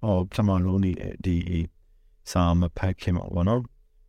[0.00, 0.92] ဟောပထမလုံးဒီ
[1.24, 1.36] ဒီ
[2.30, 3.60] စာမဖတ်ခင်မှာပေါ့နော်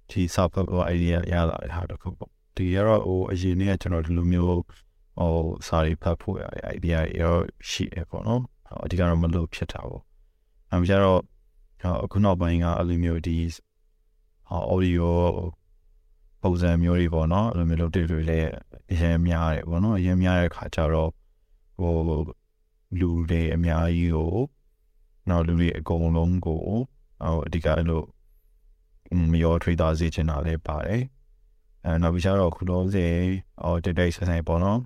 [0.10, 5.36] ဒီစာဖတ်ဖို့ idea ရလာတဲ့ဟာတခုပေါ့ဒီကတော့ဟိုအရင်နေ့ကကျွန်တော်ဒီလိုမျိုးဟို
[5.68, 6.38] စာရီဖတ်ဖို့
[6.76, 7.36] idea ရော
[7.70, 8.42] ရှိရပေါ့နော်
[8.84, 10.04] အဓိကတော့မလို့ဖြစ်တာပေါ့
[10.72, 11.22] အဲကြတော့
[12.04, 13.38] အခုနောက်ပိုင်းကအလိုမျိုးဒီ
[14.50, 15.08] ဟော audio
[16.42, 18.50] ပုံစံမျိုးတွေပေါ့နော်အဲ့လိုမျိုးလုပ်တဲ့တွေလည်း
[18.92, 21.12] အရင်များတယ်ပေါ့နော်အရင်များတဲ့ခါကျတော့
[21.80, 21.96] ဟို
[23.00, 24.34] လူတွေအများကြီးကို
[25.30, 26.80] နောက်လူတွေအကုန်လုံးကိုဟို
[27.46, 28.04] အဓိကအဲ့လို
[29.32, 31.04] မရောထွေးသားစေချင်တာလည်းပါတယ်
[31.86, 33.06] အဲနောက်ပြီးတော့ခုလုံးစေ
[33.64, 34.80] ဟိုတိတ်တိတ်ဆန်းဆန်းပေါ့နော်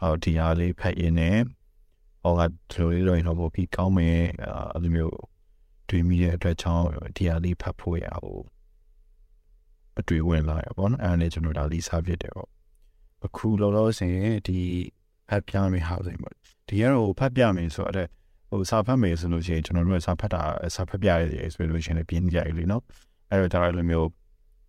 [0.00, 1.38] ဟိုဒီဟာလေးဖတ်ရင်းနဲ့
[2.22, 2.40] ဟောက
[2.72, 4.20] ဒီလိုလေးတော့တော့ပိုပြီးကောင်းမယ်
[4.74, 5.18] အဲ့လိုမျိုး
[5.88, 8.44] တွေးမိတဲ့အတွက်ကြောင့်ဒီဟာလေးဖတ်ဖို့ရအောင်
[9.98, 12.50] အတွေ့ဝင်လာရပေါ့နော်အဲ့ဒါနဲ့ကျွန်တော်ဒါလေးစားဖြစ်တယ်ပေါ့
[13.26, 14.58] အခုလောလောဆယ်ဒီ
[15.28, 16.34] ဖတ်ပြမယ်ဟာဆိုရင်ပေါ့
[16.68, 18.08] ဒီကတော့ဖတ်ပြမယ်ဆိုတော့
[18.50, 20.42] ဟိုစာဖတ်မယ်ဆိုလို့ရှိရင်ကျွန်တော်တို့ကစာဖတ်တာ
[20.74, 22.82] စာဖတ်ပြရတယ်ဆိုလို့ရှိရင်လည်းပြင်းကြရလေနော်
[23.30, 24.10] အဲ့တော့ဒါလည်းမျိုး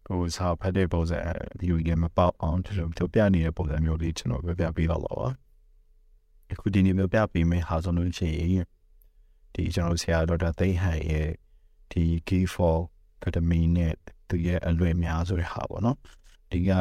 [0.08, 1.20] ဟိုစာဖတ်တဲ့ပုံစံ
[1.60, 5.28] ဒီလိုကြီးမပေါအောင်ဒီလိုတို့ပြနေတဲ့ပုံစံမျိုးလေးကျွန်တော်ပြပြပေးတော့ပါပါ
[6.52, 8.66] အခုဒီနေ့မျိုးပြပေးမယ်ဟာဆိုလို့ရှိရင်
[9.54, 11.30] ဒီကျွန်တော်ဆရာဒေါက်တာသိဟန်ရဲ့
[11.92, 12.78] ဒီ key for
[13.24, 13.94] ketamine နဲ့
[14.30, 15.98] သူရဲ့အလွယ်များဆိုတဲ့ဟာပေါ့နော်
[16.52, 16.72] ဒီက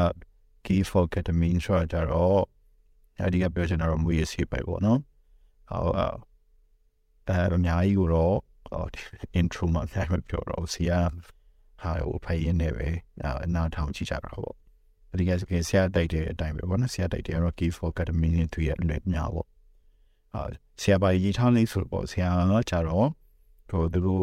[0.65, 2.43] key for ketamine ဆိုတာကြတော့
[3.19, 5.01] အဲဒီကပြောချင်တာတော့မူရစီပဲပေါ့နော်
[5.71, 5.81] ဟော
[7.29, 8.37] အဲအများကြီးကိုတော့
[9.41, 11.01] intro မှာအများကြီးပြောတော့ဆရာ
[11.83, 12.89] ဟာဟိုဖိုင်ရင်းနေပဲ
[13.45, 14.57] အနာထောင်ကြည့်ကြတာပေါ့
[15.11, 15.31] အဲဒီက
[15.69, 19.49] ဆရာတိုက်တဲ့အတိုင်းပဲပေါ့နော်ဆရာတိုက်တဲ့ကတော့ key for ketamine နဲ့သူရဲ့အလွယ်များပေါ့
[20.35, 20.43] အာ
[20.83, 23.09] ဆရာပါရေးထားလေးဆိုတော့ဆရာကကြတော့
[23.71, 24.23] ဟိုသူတို့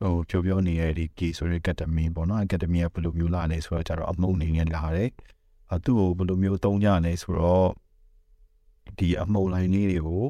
[0.00, 5.10] ဟိုပြောပြောနေတဲ့ဒီ key ဆိုတဲ့ ketamine ပေါ့နော် ketamine ကဘယ်လိုမျိုးလာလဲဆိုတော့ကြတော့အမုန်းနေနဲ့လာတယ်
[5.74, 7.68] အသူ့ကိုဘယ်လိုမျိုးသုံးကြလဲဆိုတော့
[8.98, 10.24] ဒီအမှုံလိုင်းလေးတွေကို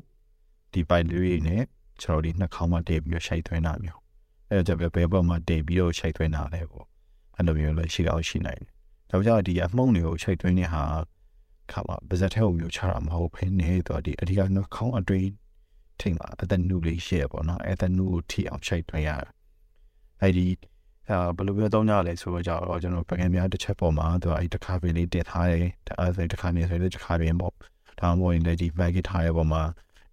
[0.73, 1.63] ဒီပိုက်လေးနဲ့
[2.03, 4.01] ကျွန်တော်ဒီနှာခေါင်းမှာတည့်ပြီးတော့ရှိုက်သွင်းတာမျိုး
[4.51, 6.87] အဲဒါကြပဲဘယ်ဘက်မှာတည့်ပြီးတော့ရှိုက်သွင်းတာလဲပေါ့
[7.37, 8.63] အဲ့လိုမျိုးလည်းရှိတော့ရှိနိုင်
[9.09, 10.83] တယ်ဒါကြောင့်ဒီအမှုံတွေကိုရှိုက်သွင်းတဲ့ဟာ
[11.73, 15.31] ခါမှာပါဇက်ထဲကိုမျိုးချတာမဟုတ်ဘဲနဲ့တော့ဒီအဓိကနှာခေါင်းအတွင်း
[16.01, 19.29] ထိမှာအသက်နုလေးရှိရပေါ့နော်အဲ့သက်နုကိုထိအောင်ရှိုက်သွင်းရတယ်
[20.21, 20.47] အဲ့ဒီ
[21.09, 25.67] အဲဘယ်လိုပြောသုံးကြလဲဆိုတော့ကြတော့ကျွန်တော်ပကံများတစ်ချက်ပေါ်မှာသူအဲ့တခါပဲလေးတင်ထားတယ်
[25.99, 27.53] အဲဆိုတခါနေဆိုတဲ့တခါပင်ပေါ့
[28.01, 29.63] ဒါမှမဟုတ်ရင်လည်းဒီ bag ထားရပေါ်မှာ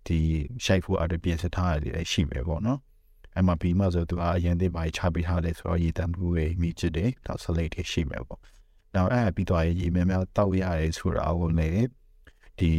[0.07, 0.19] ဒီ
[0.65, 2.79] ရှိုက်ဖို့အတပြင်စထားရတယ်ရှိမယ်ပေါ့နော်
[3.35, 8.39] အဲ့မှာပြီးမှဆိုသူအရင်တည်းပါချပေးထားတယ်ဆိုတော့ရေတံမှုတွေမိချစ်တယ်တော့ select တွေရှိမယ်ပေါ့
[8.95, 11.89] နောက်အဲ့ပြီးတော့ရေများများတောက်ရတယ်ဆိုတာကိုလည်း
[12.59, 12.71] ဒီ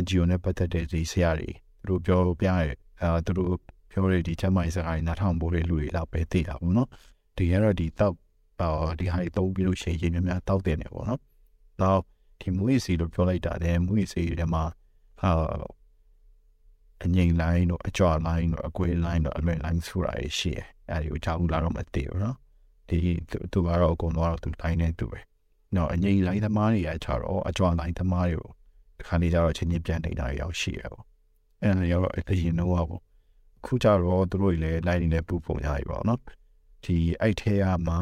[0.00, 1.50] NGO နဲ့ပတ်သက်တဲ့ဒီဆရာတွေ
[1.86, 3.54] သူတို့ပြောပြရဲအဲသူတို့
[3.90, 6.88] ပြောရဒီချက်မိုင်းစကားနားထောင်ဖို့တဲ့လူတွေတော့ပဲသိတာပေါ့နော်
[7.36, 8.16] ဒီကတော့ဒီတောက်
[8.58, 8.68] ပါ
[9.00, 11.20] ဒီဟာတွေသုံးပြီးလို့ရှိရင်ရေများများတောက်တယ်နေပေါ့နော်
[11.80, 12.02] နောက်
[12.40, 14.64] ဒီမွေးစီလို့ပြောလိုက်တာတဲ့မွေးစီတွေမှာ
[15.20, 15.30] ဟာ
[17.04, 22.36] အငိမ့်လိုင်းတို့အကြွလိုင်းတို့အကွေလိုင်းတို့အလွယ်လိုင်းဆိုတာရှိတယ်အဲဒီကိုကြောက်လာတော့မသိဘူးနော်
[22.88, 22.98] ဒီ
[23.52, 25.20] သူကတော့အကုန်တော့သူတိုင်းနေသူပဲ
[25.76, 28.50] နော်အငိမ့်လိုင်းသမားတွေကကြတော့အကြွလိုင်းသမားတွေကို
[28.98, 31.04] ဒီခါလေးကျတော့ချင်းချင်းပြန်နေတာရောက်ရှိရပေါ့
[31.62, 32.86] အဲ့ဒါရောက်တော့အရင်တော့ပေါ့
[33.64, 36.20] ခုကြတော့သူတို့လည်းလိုက်နေတဲ့ပူပုံရပြီပေါ့နော်
[36.84, 37.96] ဒီအဲ့ထဲကမှ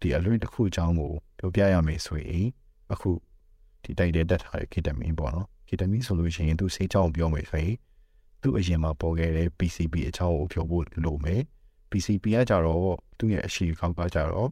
[0.00, 2.46] ဒီအလွင့်တစ်ခုအကြောင်းကိုပြောပြရမယ်ဆိုရင်
[2.92, 3.10] အခု
[3.82, 7.76] ဒီတိုက်တဲ့တက်ထားတဲ့ကီတမင်ပေါ့နော်ကီတမင်ဆိုလို့ရှိရင်သူဆေးချောင်းပြောမယ်ဆိုရင်
[8.42, 11.42] သူ့အရင်မှာပေါ်ခဲ့တဲ့ PCP အချောင်းကိုပြောဖို့လိုမယ်
[11.90, 14.48] PCP ကကြတော့သူ့ရဲ့အရှိခေါက်ကကြတော့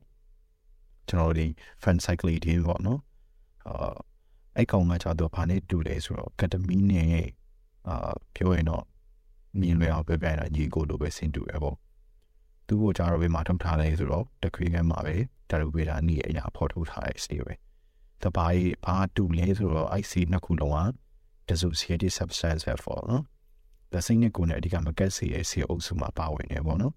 [1.09, 1.47] ကျွန်တော်ဒီ
[1.83, 3.01] fan cyclity ပေါ့နော်
[3.69, 3.95] အာ
[4.57, 7.27] အဲ့ကောင်ကကြတော့ဘာနဲ့တူလဲဆိုတော့ကက်တမီနဲ့
[7.89, 8.85] အာပြောရင်တော့
[9.61, 11.77] မြင်လွယ်အောင်ပြောပြရင်ညီကိုလိုပဲဆင်တူရပေါ့
[12.67, 15.17] သူ့ကိုကြတော့ဘယ်မှာထုတ်ထားလဲဆိုတော့တခွေကမ်းမှာပဲ
[15.51, 17.53] ဒါလိုပဲဒါနေ့အရာဖော်ထုတ်ထားတဲ့စီပဲ
[18.23, 20.89] တဘာကြီးဘာတူလဲဆိုတော့ IC နှစ်ခုလုံးက
[21.49, 23.25] dissociative substance ပဲပေါ့နော်
[23.97, 26.95] ဒါစိတ်နဲ့ကိုယ်နဲ့အဓိကမကက်စီရဲ့စီအုပ်စုမှာပါဝင်နေပေါ့နော်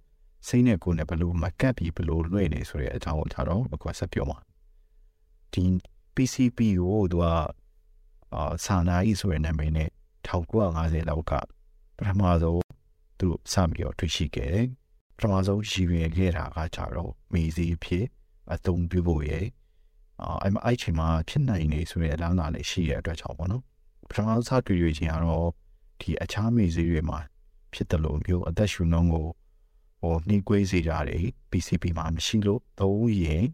[0.48, 4.40] စိတ်နဲ့ကိုယ်နဲ့ဘလို့မကက်ပြီးဘလို့လွှဲနေဆိုတဲ့အကြောင်းကိုထားတော့အခုဆက်ပြောမှာ
[5.54, 5.64] ဒီ
[6.16, 7.26] PCP ကိုသူက
[8.36, 9.90] အာဆာနာကြီးဆိုတဲ့နာမည်နဲ့
[10.28, 11.34] 1950လောက်က
[11.98, 12.62] ပထမဆုံး
[13.20, 14.68] သူစပြီးတော့တွေ့ရှိခဲ့တယ်
[15.18, 18.06] ပထမဆုံးရည်ရွယ်ခဲ့တာကကြတော့မေးစီဖြစ်
[18.54, 19.46] အသုံးပြုဖို့ရဲ့
[20.22, 23.64] အာအဲ့မှာအဲ့ချိန်မှာဖြစ်နိုင်နေဆိုတဲ့အလားအလာလေးရှိတဲ့အတွက်ကြောင့်ပေါ့နော်
[24.10, 25.50] ပထမဆုံးစတွေ့ရခြင်းကတော့
[26.02, 27.20] ဒီအခြားမေးစီတွေမှာ
[27.74, 29.28] ဖြစ်တယ်လို့မျိုးအသက်ရှူနှုံးကို
[30.02, 33.46] ဟိုနှီးကွေးစေကြတယ် PCP မှာမရှိလို့သုံးရင်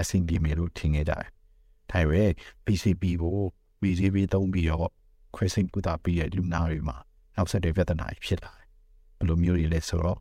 [0.00, 1.28] အဆင်ပြေမယ်လို့ထင်ခဲ့ကြတယ်။
[1.90, 2.30] ဒါပေမဲ့
[2.64, 3.38] PCP ကို
[3.80, 4.90] PCP သုံးပြီးတော့
[5.34, 6.96] ခွဲစိတ်ကုသပြီးတဲ့လူနာတွေမှာ
[7.36, 8.68] နောက်ဆက်တွဲပြဿနာဖြစ်လာတယ်။
[9.18, 10.18] ဘယ်လိုမျိုးတွေလဲဆိုတော့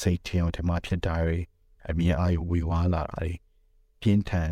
[0.00, 1.38] စိတ်ထင်အောင်ထမဖြစ်တာတွေ
[1.88, 3.32] အမြင်အာရုံဝေဝါးလာတာတွေ
[4.00, 4.50] ပြင်းထန်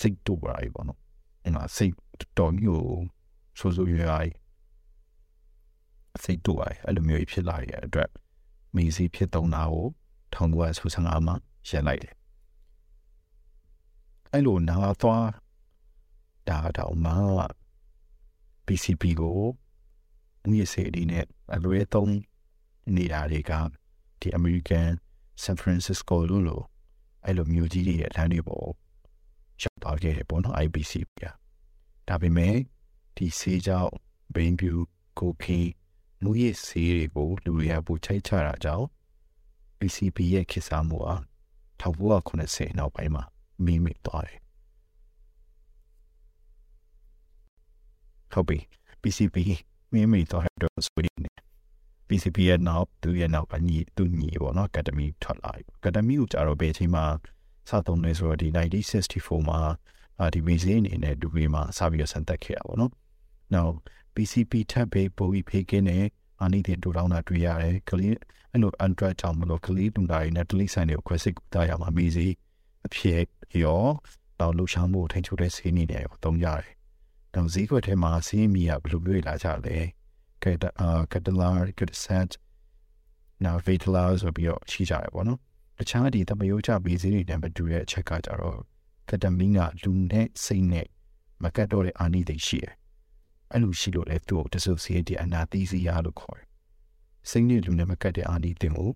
[0.00, 1.00] စိတ်တူပါရီပေါ့နော်။
[1.44, 1.92] အဲ့မှာစိတ်
[2.38, 2.86] တော်မျိုး
[3.58, 4.18] ဆိုဆိုရွာ
[6.24, 8.10] စိတ်တူပါအဲ့လိုမျိုးဖြစ်လာရတဲ့အတွက်
[8.74, 9.86] မီစီဖြစ်သုံးတာကို
[10.34, 11.34] 1965မှာ
[11.68, 12.14] ရပ်လိုက်တယ်
[14.32, 15.28] အဲ့လိုနာသွား
[16.48, 17.14] ဒါတော့မှ
[18.66, 19.40] PCP ကို
[20.48, 21.24] ငွေစေဒီနဲ့
[21.54, 22.14] အလွဲသုံး
[22.96, 23.52] နေတာတွေက
[24.20, 24.90] ဒီ American
[25.42, 26.64] San Francisco လို့လို့
[27.24, 28.68] အဲ့လိုမြို့ကြီးတွေရဲ့လမ်းတွေပေါ်
[29.62, 31.24] ရောက်သွားခဲ့တယ်ပေါ့နော် IBC ပြ
[32.08, 32.56] ဒါပေမဲ့
[33.16, 33.92] ဒီဆေးကြောင့်
[34.34, 34.78] brain view
[35.18, 35.70] ကိုခင်း
[36.22, 38.86] မူရည်ဆေးတွေကိုလူတွေကပူချိုက်ချတာကြောင့်
[39.78, 41.14] PCP ရဲ့ခေတ်စားမှုဟာ
[41.80, 43.24] 1980နောက်ပိုင်းမှာ
[43.64, 44.38] မိမိသွားတယ်
[48.32, 48.58] ဟုတ်ပြီ
[49.02, 49.36] PCP
[49.92, 51.18] မိမိသွားတဲ့ဆိုရင်
[52.08, 57.04] PCP ရဲ့နောက်သူရဲ့နောက်ကညီသူညီပေါ့နော် Academy ထွက်လာပြီ Academy ကိုကြတော့ဘယ်အချိန်မှာ
[57.68, 58.48] စသုံးလဲဆိုတော့ဒီ
[58.96, 59.58] 1964မှာ
[60.34, 62.92] ဒီ museum အနေနဲ့ဒူရီမှာစပြီးတော့ဆန်သက်ခဲ့တာပေါ့နော်။
[63.54, 63.68] Now
[64.14, 66.04] PCP ထပ်ပြီးပိုပြီးဖေးကင်းတဲ့
[66.40, 68.14] အာနိသင်တူတောင်းတာတွေ့ရတယ်။ကလေး
[68.50, 72.26] အဲ့လို Android ကြောင့်မလို့ကလေးတူတာတွေနဲ့တလိဆိုင်တွေကိုခွဲစိတ်တာရမှာမီစီ
[72.86, 73.22] အဖြစ်
[73.62, 73.84] ရော
[74.40, 76.72] တော့လှူရှားမှုထိန်ချုပ်တဲ့စီးနေတယ်ရောသုံးကြတယ်။
[77.34, 79.76] တော့ဈေးကွက်ထဲမှာစီးမီကဘယ်လိုမျိုးလာကြလဲ။
[80.42, 82.26] ကဲအာကတလာကတဆက်
[83.44, 85.38] နောက် Vitala ဆိုပြီးတော့ရှိကြတယ်ပေါ့နော်။
[85.78, 88.58] တခြားဒီတမယိုးချဘီစီတွေနဲ့မတူတဲ့အချက်ကကြတော့
[89.08, 90.86] ကတမင်းကလူနဲ့စိတ်နဲ့
[91.42, 92.74] မကတ်တော့တဲ့အာနိသင်ရှိတယ်။
[93.52, 96.48] အဲ့လိုရှိလို့လေသူ့ကို dissociate အနာသိစီရလို့ခေါ်တယ်။
[97.30, 98.90] စိတ်နဲ့လူနဲ့မကတ်တဲ့အာနိသင်ကို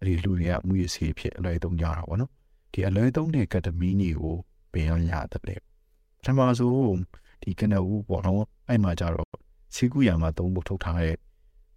[0.00, 2.30] အဲ့ဒီလူတွေကမှုရစီဖြစ်အလွယ်သုံးကြတာပေါ့နော်။
[2.72, 4.36] ဒီအလွယ်သုံးတဲ့ကတမင်းကြီးကို
[4.72, 5.56] ပင်ရရတယ်လေ။
[6.18, 7.00] ပထမဆုံး
[7.42, 9.28] ဒီကနဦးပေါ့နော်။အဲ့မှာကြတော့
[9.74, 11.16] စီကူရမှာသုံးဖို့ထုတ်ထားတဲ့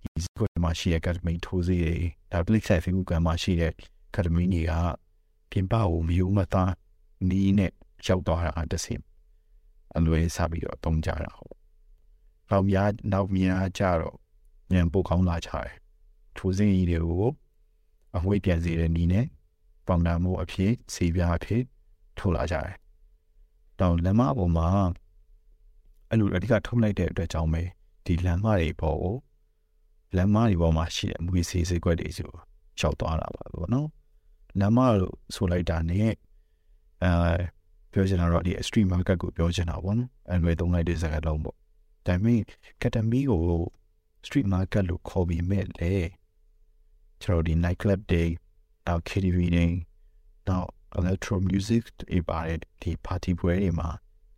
[0.04, 1.96] ဒီစီကူမှာရှိတဲ့ကတမင်းထိုးစီတွေ
[2.32, 3.74] ဒါပလိဆိုင်ဖီကူကမှာရှိတဲ့
[4.16, 4.74] ကတမင်းကြီးက
[5.52, 6.74] ပြင်ပကိုမယူမသား
[7.30, 7.72] နီးနဲ့
[8.06, 9.02] ရောက်သွားတာတစ်စင်
[9.98, 11.55] အလွယ်စပြီးတော့တုံးကြတာဟုတ်
[12.50, 14.18] နောက်များနောက်များကြတော့
[14.72, 15.72] ညံပုတ်ကောင်းလာချတယ်
[16.38, 17.32] ထိုးစင်းကြီးတွေကို
[18.18, 19.26] အငွေ့ပြန်စေတဲ့နီးနဲ့
[19.88, 21.64] ပေါင်နာမှုအဖြစ်စီပြားအဖြစ်
[22.18, 22.76] ထုတ်လာကြတယ်
[23.80, 24.68] တောင်လက်မပေါ်မှာ
[26.10, 27.64] အဲ့လိုအဓိကထုတ်လိုက်တဲ့အတွက်ကြောင့်ပဲ
[28.06, 29.16] ဒီလမ်းမတွေပေါ်ကို
[30.16, 32.32] လမ်းမတွေပေါ်မှာရှိတဲ့မွေးစေးစေးကွက်တွေဆို
[32.80, 33.90] ရောက်သွားတာပါဘောနော်
[34.60, 36.12] လမ်းမလို့ဆိုလိုက်တာနဲ့
[37.04, 37.36] အဲ
[37.92, 41.58] ပြောချင်တာတော့ဒီ extreme market ကိုပြောချင်တာပေါ့နော်အန်ရွယ်သုံးလိုက်တဲ့စကားလုံးပေါ့
[42.06, 42.42] ဒါပေမဲ့
[42.76, 43.44] Academy ကို
[44.26, 45.94] street market လို့ခေါ်ပြီးမဲ့လေ
[47.22, 48.30] ကျွန်တော်ဒီ night club day
[48.88, 49.68] နောက် KTV တွေ
[50.48, 53.90] နောက် electro music တွေပါတယ်ဒီ party ပွဲတွေမှာ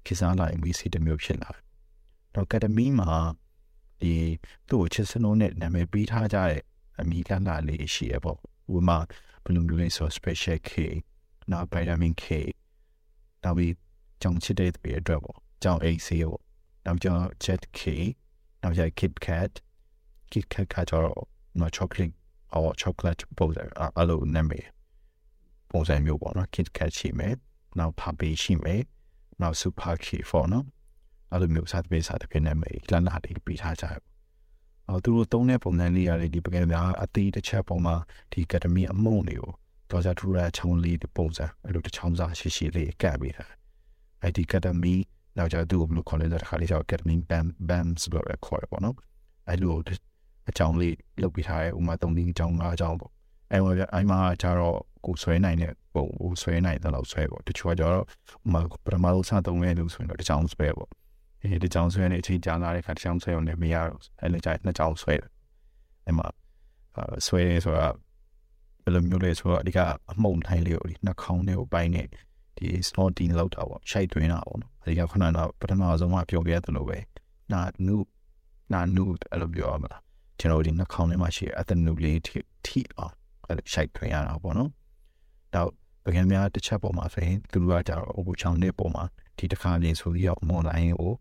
[0.06, 1.62] ခေစားလာရင် music တစ်မျိုးဖြစ်လာတယ်။
[2.34, 3.12] တော့ Academy မှာ
[4.02, 4.14] ဒီ
[4.70, 6.62] သူ့ကိုချစ်စနိုးနဲ့နာမည်ပေးထားကြတဲ့
[7.00, 8.38] အမိကလာလေးရှိရပေါ့။
[8.76, 8.98] ဥပမာ
[9.44, 10.72] ဘယ်လိုမျိုးလဲဆို special K
[11.52, 12.26] နောက် vitamin K
[13.44, 13.74] နောက်ပြီး
[14.22, 16.47] ကြောင်ချစ်တဲ့တွေအတွက်ပေါ့ကြောင် AC ပေါ့
[16.88, 17.82] နောက်ကြောင် Jet K
[18.62, 19.52] နောက်ကျ Kit Kat
[20.32, 21.22] Kit Kat ကကျတော့
[21.60, 22.16] မ chocolate
[22.58, 23.64] or chocolate ပုံစံ
[24.00, 24.66] အလိုနာမည်
[25.72, 27.36] ပုံစံမျိုးပေါ့နော် Kit Kat ရှိမယ်
[27.80, 28.82] နောက် Puppy ရှိမယ်
[29.42, 30.66] နောက် Super K ပေါ့နော်
[31.32, 34.02] အဲ့လိုမျိုးစသဖြင့်စသဖြင့်နာမည်လမ်းလာတွေပေးထားကြတယ်
[34.90, 37.96] အော်သူတို့သုံးတဲ့ပုံစံလေးရတယ်ဒီပကံများအသေးတစ်ချက်ပုံမှာ
[38.32, 39.52] ဒီကက်ဒမီအမုံတွေကို
[39.92, 43.46] တော်ကြထူရချောင်းလေးပုံစံအဲ့လိုတစ်ချောင်းစားရှိရှိလေးကပ်ပေးတာ
[44.22, 44.96] အဲ့ဒီကက်ဒမီ
[45.38, 48.96] နောက်ကျသူ့ကိုဘယ်လိုခေါ်လဲဆိုတော့ခါလေးကျတော့ကက်ဒမီဘမ်ဘမ်ဆိုတော့ခေါ်ရပေါ့နော်
[49.50, 49.76] အဲ့လို
[50.50, 53.12] အချောင်းလေးလုပ်ပေးထားရဲဥမာ၃တင်းအချောင်း၅အချောင်းပေါ့
[53.52, 58.06] အဲ့မှာအဲ့မှာကျတော့ကိုဆွဲနိုင်တဲ့ပုံကိုဆွဲနိုင်တဲ့လောက်ဆွဲပေါ့တချို့ကျတော့
[58.46, 60.90] ဥမာပထမဆုံးစသုံးရဲလို့ဆိုရင်တော့တစ်ချောင်းဆွဲပေါ့
[61.42, 65.30] အဲဒီတစ်ချောင်းဆွဲနေအချိန်ကြာလာတဲ့ခါတစ်ချောင်းဆွဲအောင်လည်းမရတော့အဲ့လိုကျနှစ်ချောင်းဆွဲတယ်
[66.06, 66.28] အဲ့မှာ
[67.28, 67.96] ဆွဲရဲဆိုတော့
[68.84, 69.80] ဘယ်လိုမျိုးလဲဆိုတော့အဓိက
[70.12, 72.04] အမှုန်ထိုင်းလေးကိုဒီနှာခေါင်းလေးကိုပိုင်းနေ
[72.58, 76.98] ဒီ snorting လောက်တာပေါ့ရှိုက်သွင်းတာပေါ့နော်အဓိကခဏတော့ပထမဆုံးကပြောပြရတယ်လို့ပဲ
[77.52, 77.96] နာနု
[78.74, 80.02] နာနုအဲ့လိုပြောရမလား
[80.40, 83.14] ကျွန်တော်ဒီနှာခေါင်းထဲမှာရှိတဲ့အသနုလေးထိထိအောင်
[83.48, 84.70] အဲ့လိုရှိုက်သွင်းရတာပေါ့နော်
[85.54, 85.70] တော့
[86.04, 89.04] ပကံများတစ်ချက်ပေါ်မှာဆိုရင်သူတို့ကကြတော့အဘူချောင်းနဲ့ပေါ်မှာ
[89.38, 91.14] ဒီတစ်ခါလေးဆိုပြီးတော့မွန်လိုင်းကို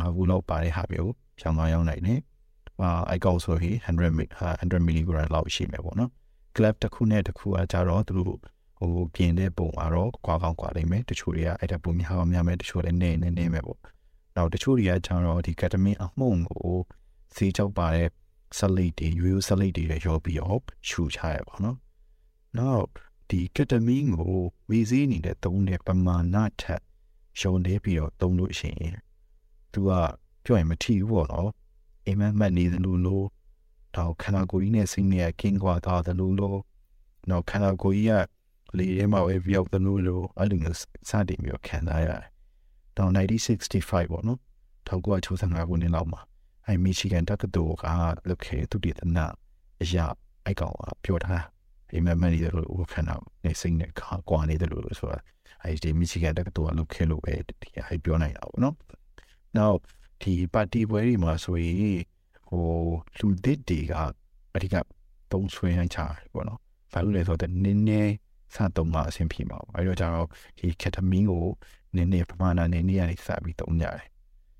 [0.00, 2.20] ငါဘူးလောက်ပါတဲ့ဟာမျိုးဖြောင်းသွားရောက်နိုင်တယ်။
[2.80, 4.10] အာအိုက်ကောက်ဆိုရင်100
[4.60, 6.10] 100 mg လောက်ရှိမယ်ပေါ့နော်။
[6.56, 8.40] clap တစ်ခုနဲ့တစ်ခုကကြတော့သူတို့
[8.78, 13.80] ဟိုပြင်တဲ့ပုံကတော့ကွာကောင်းကွာလိမ့်မယ်တချို့တွေကအဲ့ဒါပုံများအောင်များမယ်တချို့လည်းနေနေနေမယ်ပေါ့
[14.36, 16.74] နောက်တချို့တွေကကြတော့ဒီကက်တမင်အမှုန့်ကို
[17.34, 18.08] စေးချောက်ပါတဲ့
[18.58, 21.78] ဆလိတ်တွေရိုးရိုးဆလိတ်တွေရောပြီးတော့ရှူချရပါတော့
[22.58, 22.86] နောက်
[23.30, 24.36] ဒီကက်တမင်ကို
[24.68, 26.82] ဝေစည်းနေတဲ့သုံးတဲ့ပမာဏထက်
[27.40, 28.96] ရှုံနေပြီးတော့သုံးလို့ရှိရင်
[29.72, 29.90] သူက
[30.44, 31.50] ပြောရင်မထီဘူးပေါ့နော်
[32.06, 33.22] အိမ်မက်မက်နေသလိုလို
[33.96, 36.54] တော့ခန္ဓာကိုယ်ကြီးနဲ့စိတ်နဲ့ကင်းကွာသွားသလိုလို
[37.30, 38.12] တော့ခန္ဓာကိုယ်ကြီးက
[38.78, 40.78] လေထဲမှာပဲပြောက်သလိုလိုအဲ့လိုမျိုး
[41.10, 42.30] စတင်ပြီးခံစားရတယ်။
[42.96, 44.38] တော့1965ပေါ့နော်။
[44.88, 46.20] 1965ခုနှစ်လောက်မှာ
[46.66, 47.84] အဲမီချီဂန်တက္ကသိုလ်က
[48.28, 49.26] လုပ်ခဲ့သူတည်သနာ
[49.82, 50.06] အရာ
[50.44, 51.36] အဲ့ကောင်ကပြောတာ
[51.92, 53.14] အိမ်မက်မက်နေတယ်လို့ခန္ဓာ
[53.44, 55.18] နေစိတ်နဲ့ခါကွာနေတယ်လို့ဆိုတာ
[55.62, 58.74] အဲ့ဒီမီချီဂန်တက္ကသိုလ်ကလုပ်ခဲ့လို့ပဲဒီအဲ့ပြောနိုင်တာပေါ့နော်။
[59.56, 59.72] now
[60.22, 62.00] ဒီပါတီပွဲတွေမှာဆိုရင်
[62.48, 62.64] ဟို
[63.18, 63.92] လူသစ်တွေက
[64.54, 64.74] အဓိက
[65.30, 66.04] သုံးဆွဲနိုင်ချာ
[66.34, 66.58] ပေါ့နော်။
[66.92, 68.12] ဘာလို့လဲဆိုတော့နည်းနည်း
[68.54, 71.46] စသုံးမှအဆင်ပြေမှာပေါ့။အဲ့တော့ကျတော့ဒီကက်တမင်းကို
[71.94, 74.08] နည်းနည်းပမာဏနည်းနည်းကနေစပြီးသုံးကြတယ်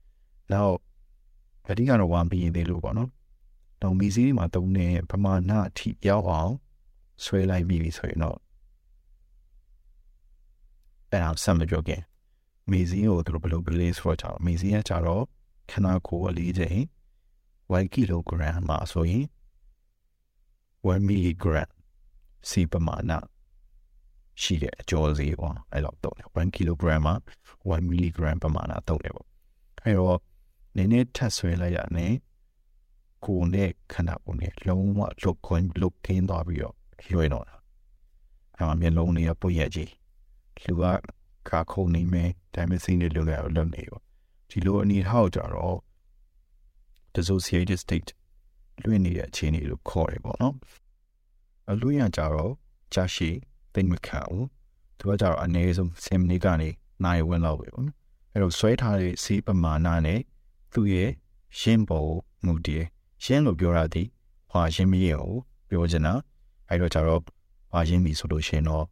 [0.52, 0.74] ။နောက်
[1.70, 3.10] အဓိကတော့ဝမ်ပြီးသေးလို့ပေါ့နော်။
[3.82, 6.52] တော့မီစီမှာသုံးတဲ့ပမာဏအထိရောက်အောင်
[7.24, 8.38] ဆွဲလိုက်ပြီဆိုရင်တော့
[11.10, 12.02] အဲ့ဒါဆက်မပြောခင်
[12.70, 15.24] မေဇီကိုသူတို့ဘယ်လိုဘယ်လေးဆိုတော့မေဇီကကြတော့
[15.70, 16.78] ခနာကိုအလေးချိန်
[17.72, 18.30] 1 kg
[18.68, 19.24] မှာဆိုရင်
[20.86, 21.44] 1 mg
[22.48, 23.12] စီပမာဏ
[24.42, 27.14] ရှိတဲ့အကျော်စီပေါ့အဲ့တော့တော့1 kg မှာ
[27.70, 29.26] 1 mg ပမာဏတော့တယ်ပေါ့
[29.84, 30.18] အဲ့တော့
[30.76, 32.12] နည်းနည်းထပ်ဆွဲလိုက်ရတဲ့
[33.24, 36.74] ကိုယ်နဲ့ခန္ဓာကိုယ်နဲ့လုံးဝလုတ်ခွင်းလုတ်ခင်းသွားပြီးတော့
[37.10, 39.92] ရွေးတော့အဲ့မှာမျက်လုံးတွေကပုတ်ရကြီး
[40.64, 40.84] လူက
[41.48, 43.98] ခါခုံနေမယ်ဒါပေမဲ့စိတ်နဲ့လုံရအောင်လုပ်နေရော
[44.50, 45.78] ဒီလိုအနေထားကြတော့
[47.14, 48.10] dissociated state
[48.82, 50.54] လွင့်နေတဲ့အခြေအနေလို့ခေါ်တယ်ပေါ့နော်
[51.70, 52.52] အလွင့်ရကြတော့
[52.94, 53.36] ကြာရှည်
[53.75, 54.47] သိမခံဘူး
[54.99, 56.69] သူကကြတော့အနည်းဆုံး10မိနစ်ကနေ
[57.04, 57.97] နိုင်ဝင်လောက်ပဲပေါ့နော်
[58.33, 60.21] အဲ့တော့ဆွဲထားတဲ့စီးပမာဏနဲ့
[60.75, 61.11] သူ့ရဲ့
[61.59, 62.11] ရှင်းပေါ်
[62.45, 62.85] မူတည်
[63.25, 64.07] ရှင်းလို့ပြောရသည်
[64.50, 66.14] ဟွာရှင်းမရဘူးပြောချင်တာ
[66.69, 67.21] အဲ့တော့ကြတော့
[67.71, 68.85] ဟွာရှင်းပြီဆိုလို့ရှိရင်တော့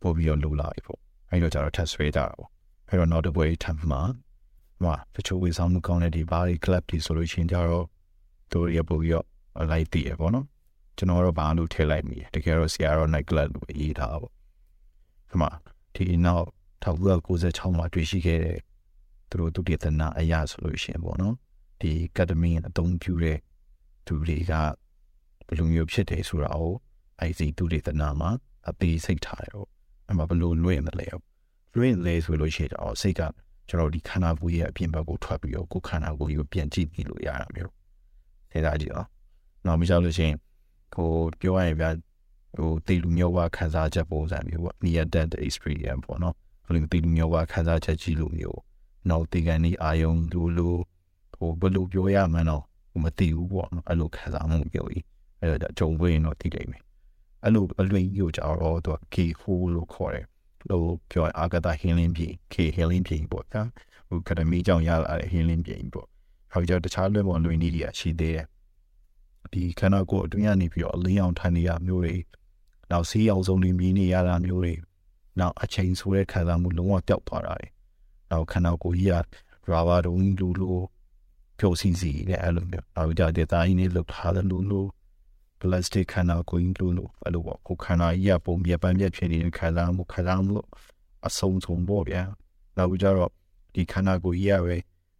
[0.00, 2.48] ပို့ပြီးတော့လိုလာပြီပေါ့အဲ့တော့ကျတော့ထပ်ဆွဲကြတာပေါ့
[2.88, 4.02] အဲ့တော့နောက်တစ်ပွဲထပ်မှာ
[4.82, 7.86] မှာတချို့ဝေဆောင်မှုကောင်းတဲ့ဒီဘားဒီ club ဒီဆိုလို့ရှိရင်ကျတော့
[8.52, 9.26] တို့ရပို့ပြီးတော့
[9.70, 10.46] လိုက်တည်ရပေါ့နော်
[11.00, 14.28] ကျွန်တော်တော့ဘာလို့ထည့်လိုက်မိတကယ်တော့ဆရာတော့ night club လို့ရေးထားပါ
[15.30, 15.50] ဒီမှာ
[15.94, 16.46] ဒီနောက်
[16.84, 18.58] 1996မှာတွေ့ရှိခဲ့တဲ့
[19.30, 21.34] သူတို့သူတည်တနာအရာဆိုလို့ရှိရင်ပေါ့နော်
[21.80, 23.38] ဒီကက်ဒမင်းအသုံးပြုတဲ့
[24.06, 24.52] သူတွေက
[25.46, 26.72] ဘယ်လိုမျိုးဖြစ်တယ်ဆိုတာကို
[27.28, 28.30] IC သူတည်တနာမှာ
[28.68, 29.68] အသေးစိတ်ထားတယ်ပေါ့
[30.10, 31.08] အမှဘလို့လွင့်တယ်လဲ
[31.76, 33.20] လွင့်လဲဆိုလို့ရှိရင်တော့စိတ်က
[33.68, 37.72] ကျွန်တော်ဒီခန္ဓာကိုယ်ရဲ့အပြင်ဘက်ကိုထွက်ပြီးတော့ကိုယ်ခန္ဓာကိုယ်ကိုပြန်ကြည့်ပြီးလို့ရတာမျိုး
[38.52, 39.08] thế တာကြည့်အောင်
[39.66, 40.36] နောက်မကြောက်လို့ရှိရင်
[40.96, 41.90] ကိုပြောရရင်ဗျာ
[42.56, 46.34] ဟိုတေလူမျိုးကခံစားချက်ပုံစံမျိုးပေါ့ near death experience ပေါ့နော်
[46.66, 48.58] ဘယ်လိုတေလူမျိုးကခံစားချက်ကြည့်လို့မျိုး
[49.10, 50.68] နောက်တေကန်ဒီအာယုံလူလူ
[51.34, 52.64] ဟိုဘယ်လိုပြောရမှန်းတော့
[53.02, 55.04] မသိဘူးပေါ့နော်အဲ့လိုခံစားမှုပြောပြီး
[55.40, 56.82] အဲ့တော့ကြုံဝင်းတော့သိလိမ့်မယ်
[57.44, 60.26] အဲ့လိုအလွင်ကြီးကိုကြတော့သူက K hole လို့ခေါ်တယ်
[60.70, 63.54] လို့ပြောအာဂတာ healing ပြင် K healing ပြင်ပေါ့က
[64.08, 66.06] ဟိုကဒမီကြောင့်ရလာတဲ့ healing ပြင်ပေါ့
[66.52, 68.46] ဟောကြတခြားလွင်ပေါ်လွင်နည်းတွေရှိသေးတယ်
[69.52, 72.16] ဒီခန္ဓာကိုယ်အတွင်းကနေပြီးတော့အလင်းအောင်ထိုင်နေရမျိုးတွေ
[72.90, 74.74] နောက်စီးအောင်ဆုံးနေမြည်နေရတာမျိုးတွေ
[75.38, 77.68] နောက်အချိန်ဆိုတဲ့ခံစားမှုလုံးဝပျောက်သွားတာတွေ
[78.30, 80.78] နောက်ခန္ဓာကိုယ်ကြီးကရာဘာတုံးလူလို
[81.58, 84.86] ဖြိုစီစီတဲ့အဲ့လိုမျိုးနောက်ကြတဲ့တိုင်းနေလောက်ထားတဲ့လူလို
[85.60, 90.56] plastic ခန္ဓာကိုယ်ကြီးလို့လို့အဲ့လိုပေါ့ကိုခန္ဓာကြီးကပုံပြပန်းပြဖြစ်နေတဲ့ခံစားမှုခံစားမှု
[91.26, 92.22] အဆုံးစုံပေါ့ဗျာ
[92.76, 93.30] နောက်ကြတော့
[93.74, 94.76] ဒီခန္ဓာကိုယ်ကြီးရပဲ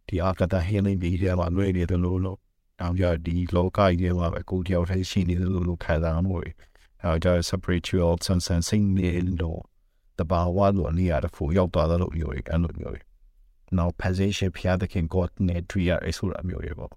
[0.07, 2.37] ဒီအာကတာ healing ပြီးတဲ့မှာလွယ်နေတယ်လို့လို့
[2.81, 6.49] နောက်ကြဒီလောကကြီးထဲမှာပဲကိုယ်တယောက်တည်းရှိနေတယ်လို့လို့ခံစားမှုတွေ
[7.01, 9.11] နောက်ကြ spiritual sensing နေ
[9.41, 9.61] လို့
[10.19, 13.01] တဘာဝလို့အနည်းရတဲ့ဖူရောက်သွားတယ်လို့ပြောရအဲ့လိုမျိုး
[13.77, 16.91] နောက် position ဖျားတဲ့ခင် God နဲ့ tree ရအဲ့ဆိုအမျိုးတွေပေါ့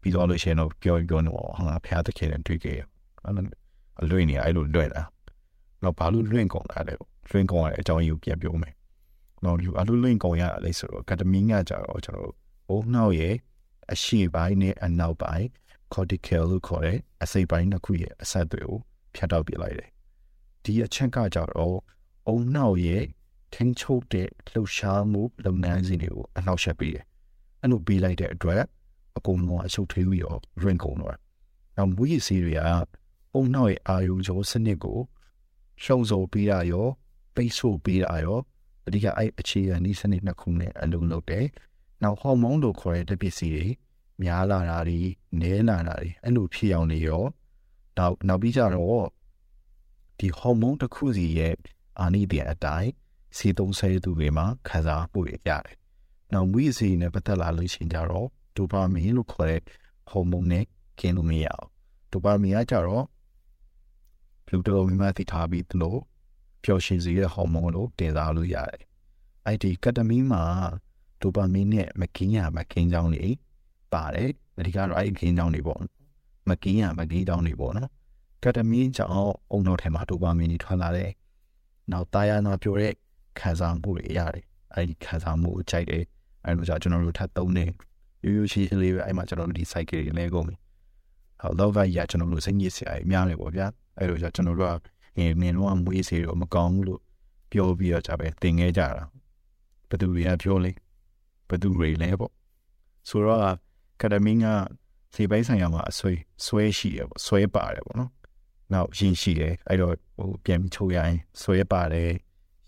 [0.00, 2.78] ပြီးတော့လို့ရှိရင်တော့ပြောပြောနေတော့ဟာဖျားတခဲနဲ့တွေ့ခဲ့
[3.24, 3.44] အဲ့လို
[4.02, 5.02] အလွင့်နေအဲ့လိုလွှဲတာ
[5.82, 6.94] တော့ဘာလို့လွင့်ကုန်တာလဲ
[7.30, 8.74] လွင့်ကုန်ရတဲ့အကြောင်းရင်းကိုပြန်ပြောမယ်
[9.44, 12.32] တော့ဒီအလိုလွင့်ကုန်ရလဲဆိုတော့ကတမင်းကကြတော့ကျွန်တော်
[12.68, 13.34] ဘုံနှောက်ရဲ့
[13.90, 15.46] အရှိပိုင်းနဲ့အနောက်ပိုင်း
[15.92, 18.78] cortical လို့ခေါ်တဲ့အစိပ်ပိုင်းတစ်ခုရဲ့အဆက်တွေကို
[19.14, 19.90] ဖြတ်တောက်ပြလိုက်တယ်
[20.64, 21.76] ဒီအချက်ကကြတော့
[22.28, 23.04] အုံနှောက်ရဲ့
[23.54, 27.04] ထင်းချုပ်တဲ့လှုပ်ရှားမှုလုပ်ငန်းစဉ်တွေကိုအနှောက်ယှက်ပေးတယ်
[27.60, 28.62] အဲ့လိုပေးလိုက်တဲ့အတွက်
[29.16, 31.16] အကုန်လုံးအရှုပ်ထွေးပြီးတော့ရင်ကုန်တော့။
[31.76, 32.60] နောက်မူရည်စီတွေက
[33.34, 34.98] အုံနောက်ရဲ့အာယုကျော်စနစ်ကို
[35.82, 36.88] ရှုံစောပေးတာရော
[37.34, 38.38] ပိတ်ဆို့ပေးတာရော
[38.86, 41.46] အဓိကအဲ့အခြေခံဤစနစ်နှစ်ခုနဲ့အလုံးလုံးတယ်။
[42.02, 43.66] နောက်ဟော်မုန်းလို့ခေါ်တဲ့တပစ္စည်းတွေ
[44.22, 45.00] များလာတာတွေ
[45.40, 47.24] နည်းလာတာတွေအဲ့လိုဖြစ်အောင်နေရော
[47.98, 49.06] နောက်နောက်ပြီးကြတော့
[50.18, 51.54] ဒီဟော်မုန်းတစ်ခုစီရဲ့
[52.00, 52.90] အာနိသင်အတိုင်း
[53.36, 55.76] စီသုံးဆဲသူတွေမှာခံစားမှုရရတယ်။
[56.32, 59.60] နောက်မူရည်စီနဲ့ပတ်သက်လာလို့ရှိရင်ကြတော့ဒိုပါမင်လို့ခေါ်တဲ့
[60.10, 60.64] ဟော်မုန်းနဲ့
[61.00, 61.66] ကင်းလို့မရအောင်
[62.12, 63.04] ဒိုပါမင်ကကြတော့
[64.46, 65.96] ဘလူးတော်မိမသိထားပြီးသလို
[66.64, 68.82] ပျော်ရွှင်စေတဲ့ဟော်မုန်းလို့တင်စားလို့ရတယ်
[69.46, 70.44] အဲ့ဒီကက်တမင်းမှာ
[71.22, 73.30] ဒိုပါမင်နဲ့မကင်းရမကင်းကြောင်းတွေ
[73.92, 75.80] ပါတယ်အဓိကတော့အဲ့ဒီကင်းကြောင်းတွေပေါ့
[76.48, 77.88] မကင်းရမကင်းကြောင်းတွေပေါ့နော်
[78.42, 79.14] ကက်တမင်းကြောင့်
[79.50, 81.10] အုံနောက်ထဲမှာဒိုပါမင်တွေထွက်လာတယ်
[81.92, 82.92] နောက်တာယာနာပြောတဲ့
[83.38, 86.04] ခံစားမှုတွေရတယ်အဲ့ဒီခံစားမှုကိုကြိုက်တယ်
[86.44, 87.70] အဲ့လိုကြောင့်ကျွန်တော်တို့ထပ်သုံးတယ်
[88.24, 90.54] ရိုးရိုးရှင်းရှင်းလေးပဲအဲ့မှာကျွန်တော်တို့ဒီ cycle တွေလဲကုန်ပြီ
[91.40, 93.66] ဟုတ်လောကကြီးကကျွန်တော်တို့စိတ်ညစ်စရာအများတယ်ပေါ့ဗျာ
[93.98, 94.80] အဲ့လိုကြောင့်ကျွန်တော်တို့က
[95.18, 97.00] ငယ်ငယ်တော့မွေးစေတော့မကောင်းဘူးလို့
[97.52, 99.04] ပြောပြီးတော့ကြပဲတင်ခဲ့ကြတာ
[99.88, 100.70] ဘယ်သူတွေကပြောလဲ
[101.52, 102.32] ဘယ်သူတွေလဲပေါ့
[103.08, 103.40] ဆိုတော့
[104.00, 104.46] ကဒမင်းက
[105.14, 106.12] စေပိုင်းဆိုင်ရာမှာအဆွဲ
[106.44, 108.10] ဆွဲရှိရပေါ့ဆွဲပါတယ်ပေါ့နော်
[108.72, 112.10] နောက်ရင်ရှိတယ်အဲ့တော့ဟိုပြန်ပြီးချုပ်ရရင်ဆွဲပါတယ်